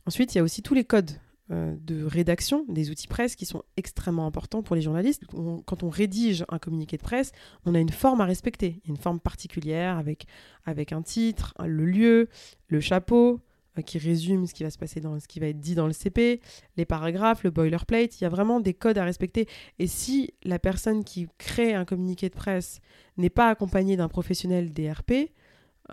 Ensuite, 0.06 0.34
il 0.34 0.38
y 0.38 0.42
a 0.42 0.44
aussi 0.44 0.62
tous 0.62 0.74
les 0.74 0.84
codes 0.84 1.12
euh, 1.52 1.76
de 1.82 2.04
rédaction 2.06 2.66
des 2.70 2.92
outils 2.92 3.08
presse 3.08 3.36
qui 3.36 3.46
sont 3.46 3.64
extrêmement 3.76 4.26
importants 4.26 4.64
pour 4.64 4.76
les 4.76 4.82
journalistes. 4.82 5.26
quand 5.66 5.84
on 5.84 5.90
rédige 5.90 6.46
un 6.50 6.60
communiqué 6.60 6.98
de 6.98 7.02
presse, 7.02 7.34
on 7.66 7.76
a 7.76 7.80
une 7.80 7.90
forme 7.90 8.22
à 8.22 8.26
respecter. 8.26 8.82
Une 8.88 8.98
forme 8.98 9.20
particulière 9.20 9.98
avec, 9.98 10.28
avec 10.66 10.94
un 10.94 11.02
titre, 11.02 11.54
le 11.60 11.86
lieu, 11.86 12.30
le 12.68 12.80
chapeau 12.80 13.42
euh, 13.78 13.82
qui 13.82 13.98
résume 13.98 14.48
ce 14.48 14.54
qui 14.54 14.64
va 14.64 14.70
se 14.70 14.78
passer 14.78 15.02
dans 15.02 15.20
ce 15.20 15.28
qui 15.28 15.40
va 15.40 15.48
être 15.48 15.60
dit 15.60 15.76
dans 15.76 15.88
le 15.88 15.94
CP, 15.94 16.42
les 16.78 16.86
paragraphes, 16.86 17.44
le 17.44 17.52
boilerplate. 17.52 18.20
Il 18.20 18.24
y 18.24 18.28
a 18.28 18.30
vraiment 18.30 18.60
des 18.60 18.74
codes 18.74 18.98
à 18.98 19.04
respecter. 19.04 19.48
Et 19.78 19.88
si 19.88 20.34
la 20.44 20.60
personne 20.60 21.04
qui 21.04 21.28
crée 21.38 21.74
un 21.74 21.86
communiqué 21.86 22.30
de 22.30 22.36
presse 22.36 22.80
n'est 23.18 23.30
pas 23.30 23.50
accompagnée 23.50 23.98
d'un 23.98 24.10
professionnel 24.10 24.72
DRP, 24.72 25.32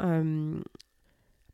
euh, 0.01 0.61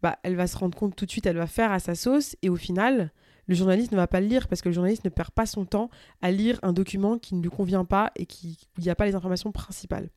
bah, 0.05 0.19
elle 0.23 0.37
va 0.37 0.47
se 0.47 0.59
rendre 0.59 0.77
compte 0.77 0.95
tout 0.95 1.07
de 1.07 1.11
suite, 1.11 1.25
elle 1.25 1.39
va 1.39 1.47
faire 1.47 1.73
à 1.73 1.79
sa 1.79 1.95
sauce 1.95 2.37
et 2.43 2.51
au 2.51 2.57
final, 2.57 3.11
le 3.47 3.55
journaliste 3.55 3.91
ne 3.91 3.97
va 3.97 4.07
pas 4.07 4.21
le 4.21 4.27
lire 4.27 4.49
parce 4.49 4.61
que 4.61 4.69
le 4.69 4.75
journaliste 4.75 5.03
ne 5.07 5.09
perd 5.09 5.31
pas 5.31 5.47
son 5.47 5.65
temps 5.65 5.89
à 6.21 6.31
lire 6.31 6.61
un 6.63 6.75
document 6.75 7.17
qui 7.17 7.35
ne 7.35 7.41
lui 7.41 7.49
convient 7.49 7.87
pas 7.87 8.13
et 8.15 8.27
qui, 8.27 8.59
n'y 8.77 8.91
a 8.91 8.95
pas 8.95 9.07
les 9.07 9.15
informations 9.15 9.51
principales. 9.51 10.11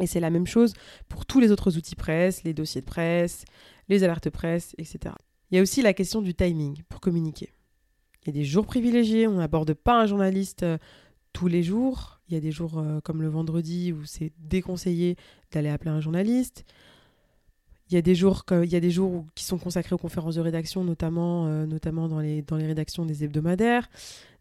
Et 0.00 0.06
c'est 0.06 0.18
la 0.18 0.30
même 0.30 0.46
chose 0.46 0.72
pour 1.10 1.26
tous 1.26 1.40
les 1.40 1.50
autres 1.52 1.76
outils 1.76 1.94
presse, 1.94 2.42
les 2.42 2.54
dossiers 2.54 2.80
de 2.80 2.86
presse, 2.86 3.44
les 3.90 4.02
alertes 4.02 4.30
presse, 4.30 4.74
etc. 4.78 5.14
Il 5.50 5.56
y 5.56 5.58
a 5.58 5.62
aussi 5.62 5.82
la 5.82 5.92
question 5.92 6.22
du 6.22 6.32
timing 6.32 6.82
pour 6.88 7.02
communiquer. 7.02 7.52
Il 8.22 8.28
y 8.28 8.30
a 8.30 8.32
des 8.32 8.46
jours 8.46 8.64
privilégiés, 8.64 9.28
on 9.28 9.34
n'aborde 9.34 9.74
pas 9.74 10.00
un 10.00 10.06
journaliste 10.06 10.62
euh, 10.62 10.78
tous 11.34 11.48
les 11.48 11.62
jours. 11.62 12.22
Il 12.30 12.34
y 12.34 12.38
a 12.38 12.40
des 12.40 12.50
jours 12.50 12.78
euh, 12.78 13.00
comme 13.02 13.20
le 13.20 13.28
vendredi 13.28 13.92
où 13.92 14.06
c'est 14.06 14.32
déconseillé 14.38 15.16
d'aller 15.52 15.68
appeler 15.68 15.90
un 15.90 16.00
journaliste. 16.00 16.64
Il 17.88 17.94
y 17.94 17.98
a 17.98 18.02
des 18.02 18.14
jours, 18.14 18.44
il 18.50 18.68
y 18.68 18.76
a 18.76 18.80
des 18.80 18.90
jours 18.90 19.24
qui 19.34 19.44
sont 19.44 19.58
consacrés 19.58 19.94
aux 19.94 19.98
conférences 19.98 20.34
de 20.34 20.40
rédaction, 20.40 20.82
notamment, 20.82 21.46
euh, 21.46 21.66
notamment 21.66 22.08
dans, 22.08 22.18
les, 22.18 22.42
dans 22.42 22.56
les 22.56 22.66
rédactions 22.66 23.06
des 23.06 23.22
hebdomadaires. 23.22 23.88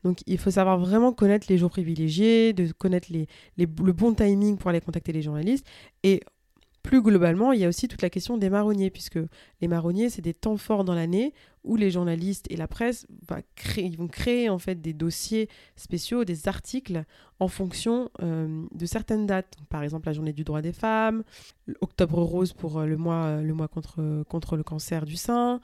Donc 0.03 0.19
il 0.27 0.37
faut 0.37 0.51
savoir 0.51 0.79
vraiment 0.79 1.13
connaître 1.13 1.47
les 1.49 1.57
jours 1.57 1.71
privilégiés, 1.71 2.53
de 2.53 2.71
connaître 2.71 3.07
les, 3.11 3.27
les, 3.57 3.65
le 3.65 3.93
bon 3.93 4.13
timing 4.13 4.57
pour 4.57 4.69
aller 4.69 4.81
contacter 4.81 5.11
les 5.11 5.21
journalistes. 5.21 5.65
Et 6.03 6.21
plus 6.85 7.01
globalement, 7.01 7.51
il 7.51 7.59
y 7.59 7.65
a 7.65 7.67
aussi 7.67 7.87
toute 7.87 8.03
la 8.03 8.11
question 8.11 8.37
des 8.37 8.49
marronniers, 8.49 8.91
puisque 8.91 9.19
les 9.59 9.67
marronniers, 9.67 10.11
c'est 10.11 10.21
des 10.21 10.35
temps 10.35 10.55
forts 10.55 10.85
dans 10.85 10.93
l'année 10.93 11.33
où 11.63 11.75
les 11.75 11.89
journalistes 11.89 12.45
et 12.51 12.55
la 12.55 12.67
presse 12.67 13.07
vont 13.27 14.07
créer 14.07 14.49
en 14.49 14.59
fait 14.59 14.79
des 14.79 14.93
dossiers 14.93 15.49
spéciaux, 15.75 16.25
des 16.25 16.47
articles 16.47 17.03
en 17.39 17.47
fonction 17.47 18.11
euh, 18.21 18.63
de 18.71 18.85
certaines 18.85 19.25
dates. 19.25 19.55
par 19.69 19.81
exemple, 19.81 20.07
la 20.07 20.13
journée 20.13 20.31
du 20.31 20.43
droit 20.43 20.61
des 20.61 20.73
femmes, 20.73 21.23
Octobre 21.81 22.21
rose 22.21 22.53
pour 22.53 22.77
euh, 22.77 22.85
le 22.85 22.97
mois, 22.97 23.23
euh, 23.25 23.41
le 23.41 23.53
mois 23.55 23.67
contre, 23.67 24.23
contre 24.29 24.55
le 24.55 24.63
cancer 24.63 25.05
du 25.05 25.15
sein. 25.15 25.59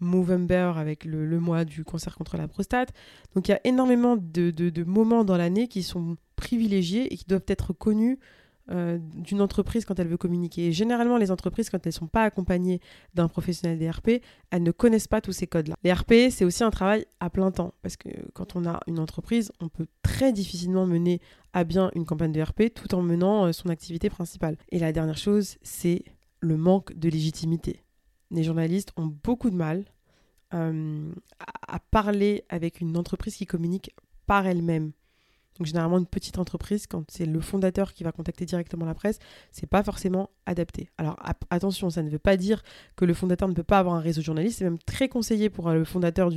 Movember 0.00 0.72
avec 0.76 1.04
le, 1.04 1.38
mois 1.40 1.64
du 1.64 1.84
cancer 1.84 2.16
contre 2.16 2.36
la 2.36 2.48
prostate. 2.48 2.92
Donc 3.34 3.48
il 3.48 3.52
y 3.52 3.54
a 3.54 3.60
énormément 3.64 4.16
de, 4.16 4.50
de 4.50 4.84
moments 4.84 5.24
dans 5.24 5.36
l'année 5.36 5.68
qui 5.68 5.82
sont 5.82 6.16
privilégiés 6.36 7.12
et 7.12 7.16
qui 7.16 7.24
doivent 7.26 7.46
être 7.48 7.72
connus 7.72 8.18
euh, 8.70 8.98
d'une 9.00 9.42
entreprise 9.42 9.84
quand 9.84 9.98
elle 9.98 10.08
veut 10.08 10.16
communiquer. 10.16 10.72
généralement, 10.72 11.18
les 11.18 11.30
entreprises, 11.30 11.68
quand 11.68 11.78
elles 11.84 11.90
ne 11.90 11.92
sont 11.92 12.06
pas 12.06 12.22
accompagnées 12.22 12.80
d'un 13.12 13.28
professionnel 13.28 13.78
des 13.78 13.90
RP, 13.90 14.22
elles 14.50 14.62
ne 14.62 14.70
connaissent 14.70 15.06
pas 15.06 15.20
tous 15.20 15.32
ces 15.32 15.46
codes-là. 15.46 15.74
Les 15.84 15.92
RP, 15.92 16.30
c'est 16.30 16.46
aussi 16.46 16.64
un 16.64 16.70
travail 16.70 17.04
à 17.20 17.28
plein 17.28 17.50
temps, 17.50 17.74
parce 17.82 17.98
que 17.98 18.08
quand 18.32 18.56
on 18.56 18.64
a 18.64 18.80
une 18.86 18.98
entreprise, 18.98 19.52
on 19.60 19.68
peut 19.68 19.86
très 20.02 20.32
difficilement 20.32 20.86
mener 20.86 21.20
à 21.52 21.64
bien 21.64 21.90
une 21.94 22.06
campagne 22.06 22.32
de 22.32 22.40
RP 22.40 22.72
tout 22.74 22.94
en 22.94 23.02
menant 23.02 23.44
euh, 23.44 23.52
son 23.52 23.68
activité 23.68 24.08
principale. 24.08 24.56
Et 24.70 24.78
la 24.78 24.92
dernière 24.92 25.18
chose, 25.18 25.58
c'est 25.62 26.02
le 26.40 26.56
manque 26.56 26.94
de 26.94 27.10
légitimité. 27.10 27.84
Les 28.30 28.44
journalistes 28.44 28.92
ont 28.96 29.14
beaucoup 29.22 29.50
de 29.50 29.56
mal 29.56 29.84
euh, 30.54 31.12
à 31.68 31.78
parler 31.80 32.44
avec 32.48 32.80
une 32.80 32.96
entreprise 32.96 33.36
qui 33.36 33.44
communique 33.44 33.94
par 34.26 34.46
elle-même. 34.46 34.92
Donc 35.58 35.66
généralement 35.66 35.98
une 35.98 36.06
petite 36.06 36.38
entreprise, 36.38 36.86
quand 36.86 37.04
c'est 37.08 37.26
le 37.26 37.40
fondateur 37.40 37.92
qui 37.92 38.02
va 38.02 38.10
contacter 38.10 38.44
directement 38.44 38.84
la 38.84 38.94
presse, 38.94 39.18
c'est 39.52 39.68
pas 39.68 39.82
forcément 39.82 40.30
adapté. 40.46 40.90
Alors 40.98 41.16
attention, 41.50 41.90
ça 41.90 42.02
ne 42.02 42.10
veut 42.10 42.18
pas 42.18 42.36
dire 42.36 42.62
que 42.96 43.04
le 43.04 43.14
fondateur 43.14 43.48
ne 43.48 43.54
peut 43.54 43.62
pas 43.62 43.78
avoir 43.78 43.94
un 43.94 44.00
réseau 44.00 44.20
de 44.20 44.24
journalistes. 44.24 44.58
C'est 44.58 44.64
même 44.64 44.78
très 44.78 45.08
conseillé 45.08 45.50
pour 45.50 45.68
euh, 45.68 45.74
le 45.74 45.84
fondateur 45.84 46.30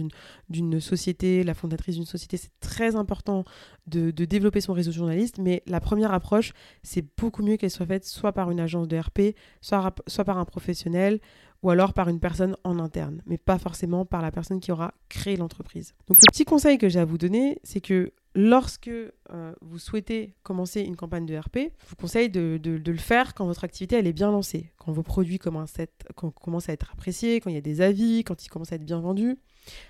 d'une 0.50 0.80
société, 0.80 1.44
la 1.44 1.54
fondatrice 1.54 1.96
d'une 1.96 2.06
société. 2.06 2.38
C'est 2.38 2.52
très 2.60 2.96
important 2.96 3.44
de, 3.88 4.12
développer 4.12 4.62
son 4.62 4.74
réseau 4.74 4.92
de 4.92 4.96
journalistes. 4.96 5.40
Mais 5.40 5.64
la 5.66 5.80
première 5.80 6.14
approche, 6.14 6.54
c'est 6.84 7.06
beaucoup 7.18 7.44
mieux 7.44 7.58
qu'elle 7.58 7.72
soit 7.72 7.86
faite 7.86 8.06
soit 8.06 8.34
par 8.34 8.52
une 8.52 8.60
agence 8.60 8.88
de 8.88 8.98
RP, 8.98 9.36
soit, 9.62 9.94
soit 10.08 10.26
par 10.26 10.38
un 10.38 10.46
professionnel 10.46 11.20
ou 11.68 11.70
alors 11.70 11.92
par 11.92 12.08
une 12.08 12.22
personne 12.22 12.56
en 12.64 12.80
interne, 12.80 13.22
mais 13.26 13.38
pas 13.38 13.58
forcément 13.58 14.06
par 14.06 14.22
la 14.22 14.32
personne 14.32 14.62
qui 14.62 14.72
aura 14.72 14.94
créé 15.10 15.36
l'entreprise. 15.36 15.94
Donc 16.08 16.16
le 16.22 16.32
petit 16.32 16.46
conseil 16.46 16.78
que 16.78 16.88
j'ai 16.88 17.02
à 17.02 17.04
vous 17.04 17.18
donner, 17.18 17.60
c'est 17.62 17.82
que 17.82 18.14
lorsque 18.36 18.88
euh, 18.88 19.54
vous 19.60 19.78
souhaitez 19.78 20.34
commencer 20.44 20.80
une 20.80 20.96
campagne 20.96 21.26
de 21.26 21.36
RP, 21.36 21.58
je 21.58 21.90
vous 21.90 21.98
conseille 21.98 22.30
de, 22.30 22.58
le 22.64 22.98
faire 22.98 23.34
quand 23.34 23.46
votre 23.46 23.66
activité 23.66 23.98
elle 23.98 24.08
est 24.08 24.14
bien 24.14 24.32
lancée, 24.32 24.72
quand 24.78 24.94
vos 24.94 25.04
produits 25.04 25.40
commencent 25.40 25.78
à, 25.78 25.84
être, 25.84 26.94
appréciés, 26.94 27.42
quand 27.42 27.50
il 27.50 27.56
y 27.56 27.60
a 27.60 27.62
des 27.62 27.82
avis, 27.82 28.24
quand 28.24 28.46
ils 28.46 28.48
commencent 28.48 28.72
à 28.72 28.76
être 28.76 28.86
bien 28.86 29.02
vendus. 29.02 29.38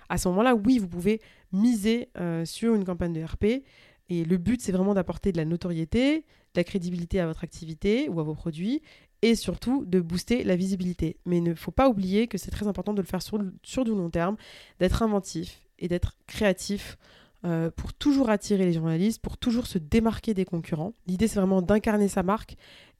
À 0.09 0.17
ce 0.17 0.29
moment-là, 0.29 0.55
oui, 0.55 0.79
vous 0.79 0.87
pouvez 0.87 1.21
miser 1.51 2.09
euh, 2.17 2.43
sur 2.43 2.73
une 2.73 2.85
campagne 2.85 3.13
de 3.13 3.23
RP. 3.23 3.63
Et 4.09 4.23
le 4.23 4.37
but, 4.37 4.61
c'est 4.61 4.71
vraiment 4.71 4.95
d'apporter 4.95 5.31
de 5.31 5.37
la 5.37 5.45
notoriété, 5.45 6.21
de 6.21 6.23
la 6.55 6.63
crédibilité 6.63 7.19
à 7.19 7.27
votre 7.27 7.43
activité 7.43 8.09
ou 8.09 8.19
à 8.19 8.23
vos 8.23 8.33
produits 8.33 8.81
et 9.21 9.35
surtout 9.35 9.85
de 9.85 9.99
booster 9.99 10.43
la 10.43 10.55
visibilité. 10.55 11.17
Mais 11.25 11.37
il 11.37 11.43
ne 11.43 11.55
faut 11.55 11.71
pas 11.71 11.89
oublier 11.89 12.27
que 12.27 12.37
c'est 12.37 12.51
très 12.51 12.67
important 12.67 12.93
de 12.93 13.01
le 13.01 13.07
faire 13.07 13.21
sur, 13.21 13.39
du 13.83 13.91
long 13.91 14.09
terme, 14.09 14.37
d'être 14.79 15.01
inventif 15.01 15.61
et 15.79 15.87
d'être 15.87 16.15
créatif 16.27 16.97
euh, 17.45 17.69
pour 17.71 17.93
toujours 17.93 18.29
attirer 18.29 18.65
les 18.65 18.73
journalistes, 18.73 19.21
pour 19.21 19.37
toujours 19.37 19.67
se 19.67 19.77
démarquer 19.77 20.33
des 20.33 20.45
concurrents. 20.45 20.93
L'idée, 21.07 21.27
c'est 21.27 21.39
vraiment 21.39 21.61
d'incarner 21.61 22.07
sa 22.07 22.23
marque 22.23 22.55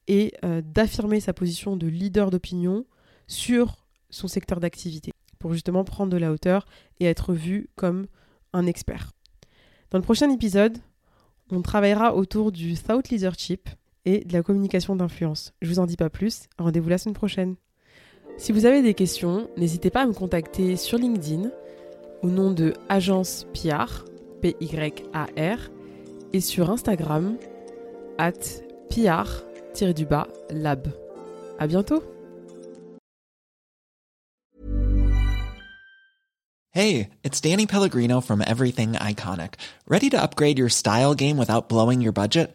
et 0.06 0.32
euh, 0.44 0.62
d'affirmer 0.64 1.20
sa 1.20 1.32
position 1.32 1.76
de 1.76 1.86
leader 1.86 2.30
d'opinion 2.30 2.84
sur 3.26 3.84
son 4.10 4.26
secteur 4.26 4.58
d'activité, 4.58 5.12
pour 5.38 5.52
justement 5.52 5.84
prendre 5.84 6.10
de 6.10 6.16
la 6.16 6.32
hauteur 6.32 6.66
et 6.98 7.04
être 7.04 7.34
vu 7.34 7.68
comme 7.76 8.06
un 8.52 8.66
expert. 8.66 9.12
Dans 9.90 9.98
le 9.98 10.04
prochain 10.04 10.30
épisode, 10.30 10.78
on 11.50 11.62
travaillera 11.62 12.14
autour 12.14 12.52
du 12.52 12.74
thought 12.74 13.08
leadership 13.10 13.68
et 14.08 14.24
de 14.24 14.32
la 14.32 14.42
communication 14.42 14.96
d'influence. 14.96 15.52
Je 15.60 15.68
vous 15.68 15.78
en 15.78 15.86
dis 15.86 15.96
pas 15.96 16.08
plus, 16.08 16.48
rendez-vous 16.58 16.88
la 16.88 16.96
semaine 16.96 17.14
prochaine. 17.14 17.56
Si 18.38 18.52
vous 18.52 18.64
avez 18.64 18.80
des 18.82 18.94
questions, 18.94 19.50
n'hésitez 19.58 19.90
pas 19.90 20.02
à 20.02 20.06
me 20.06 20.14
contacter 20.14 20.76
sur 20.76 20.96
LinkedIn 20.96 21.50
au 22.22 22.28
nom 22.28 22.50
de 22.50 22.72
Agence 22.88 23.46
PR 23.52 24.04
P-Y-A-R, 24.40 25.58
et 26.32 26.40
sur 26.40 26.70
Instagram, 26.70 27.36
at 28.18 28.62
PR-lab. 28.90 29.22
À 31.58 31.66
bientôt! 31.66 32.02
Hey, 36.70 37.08
it's 37.24 37.40
Danny 37.40 37.66
Pellegrino 37.66 38.20
from 38.20 38.40
Everything 38.46 38.92
Iconic. 38.92 39.54
Ready 39.88 40.10
to 40.10 40.16
upgrade 40.22 40.58
your 40.58 40.68
style 40.68 41.14
game 41.14 41.36
without 41.36 41.68
blowing 41.68 42.00
your 42.00 42.12
budget? 42.12 42.54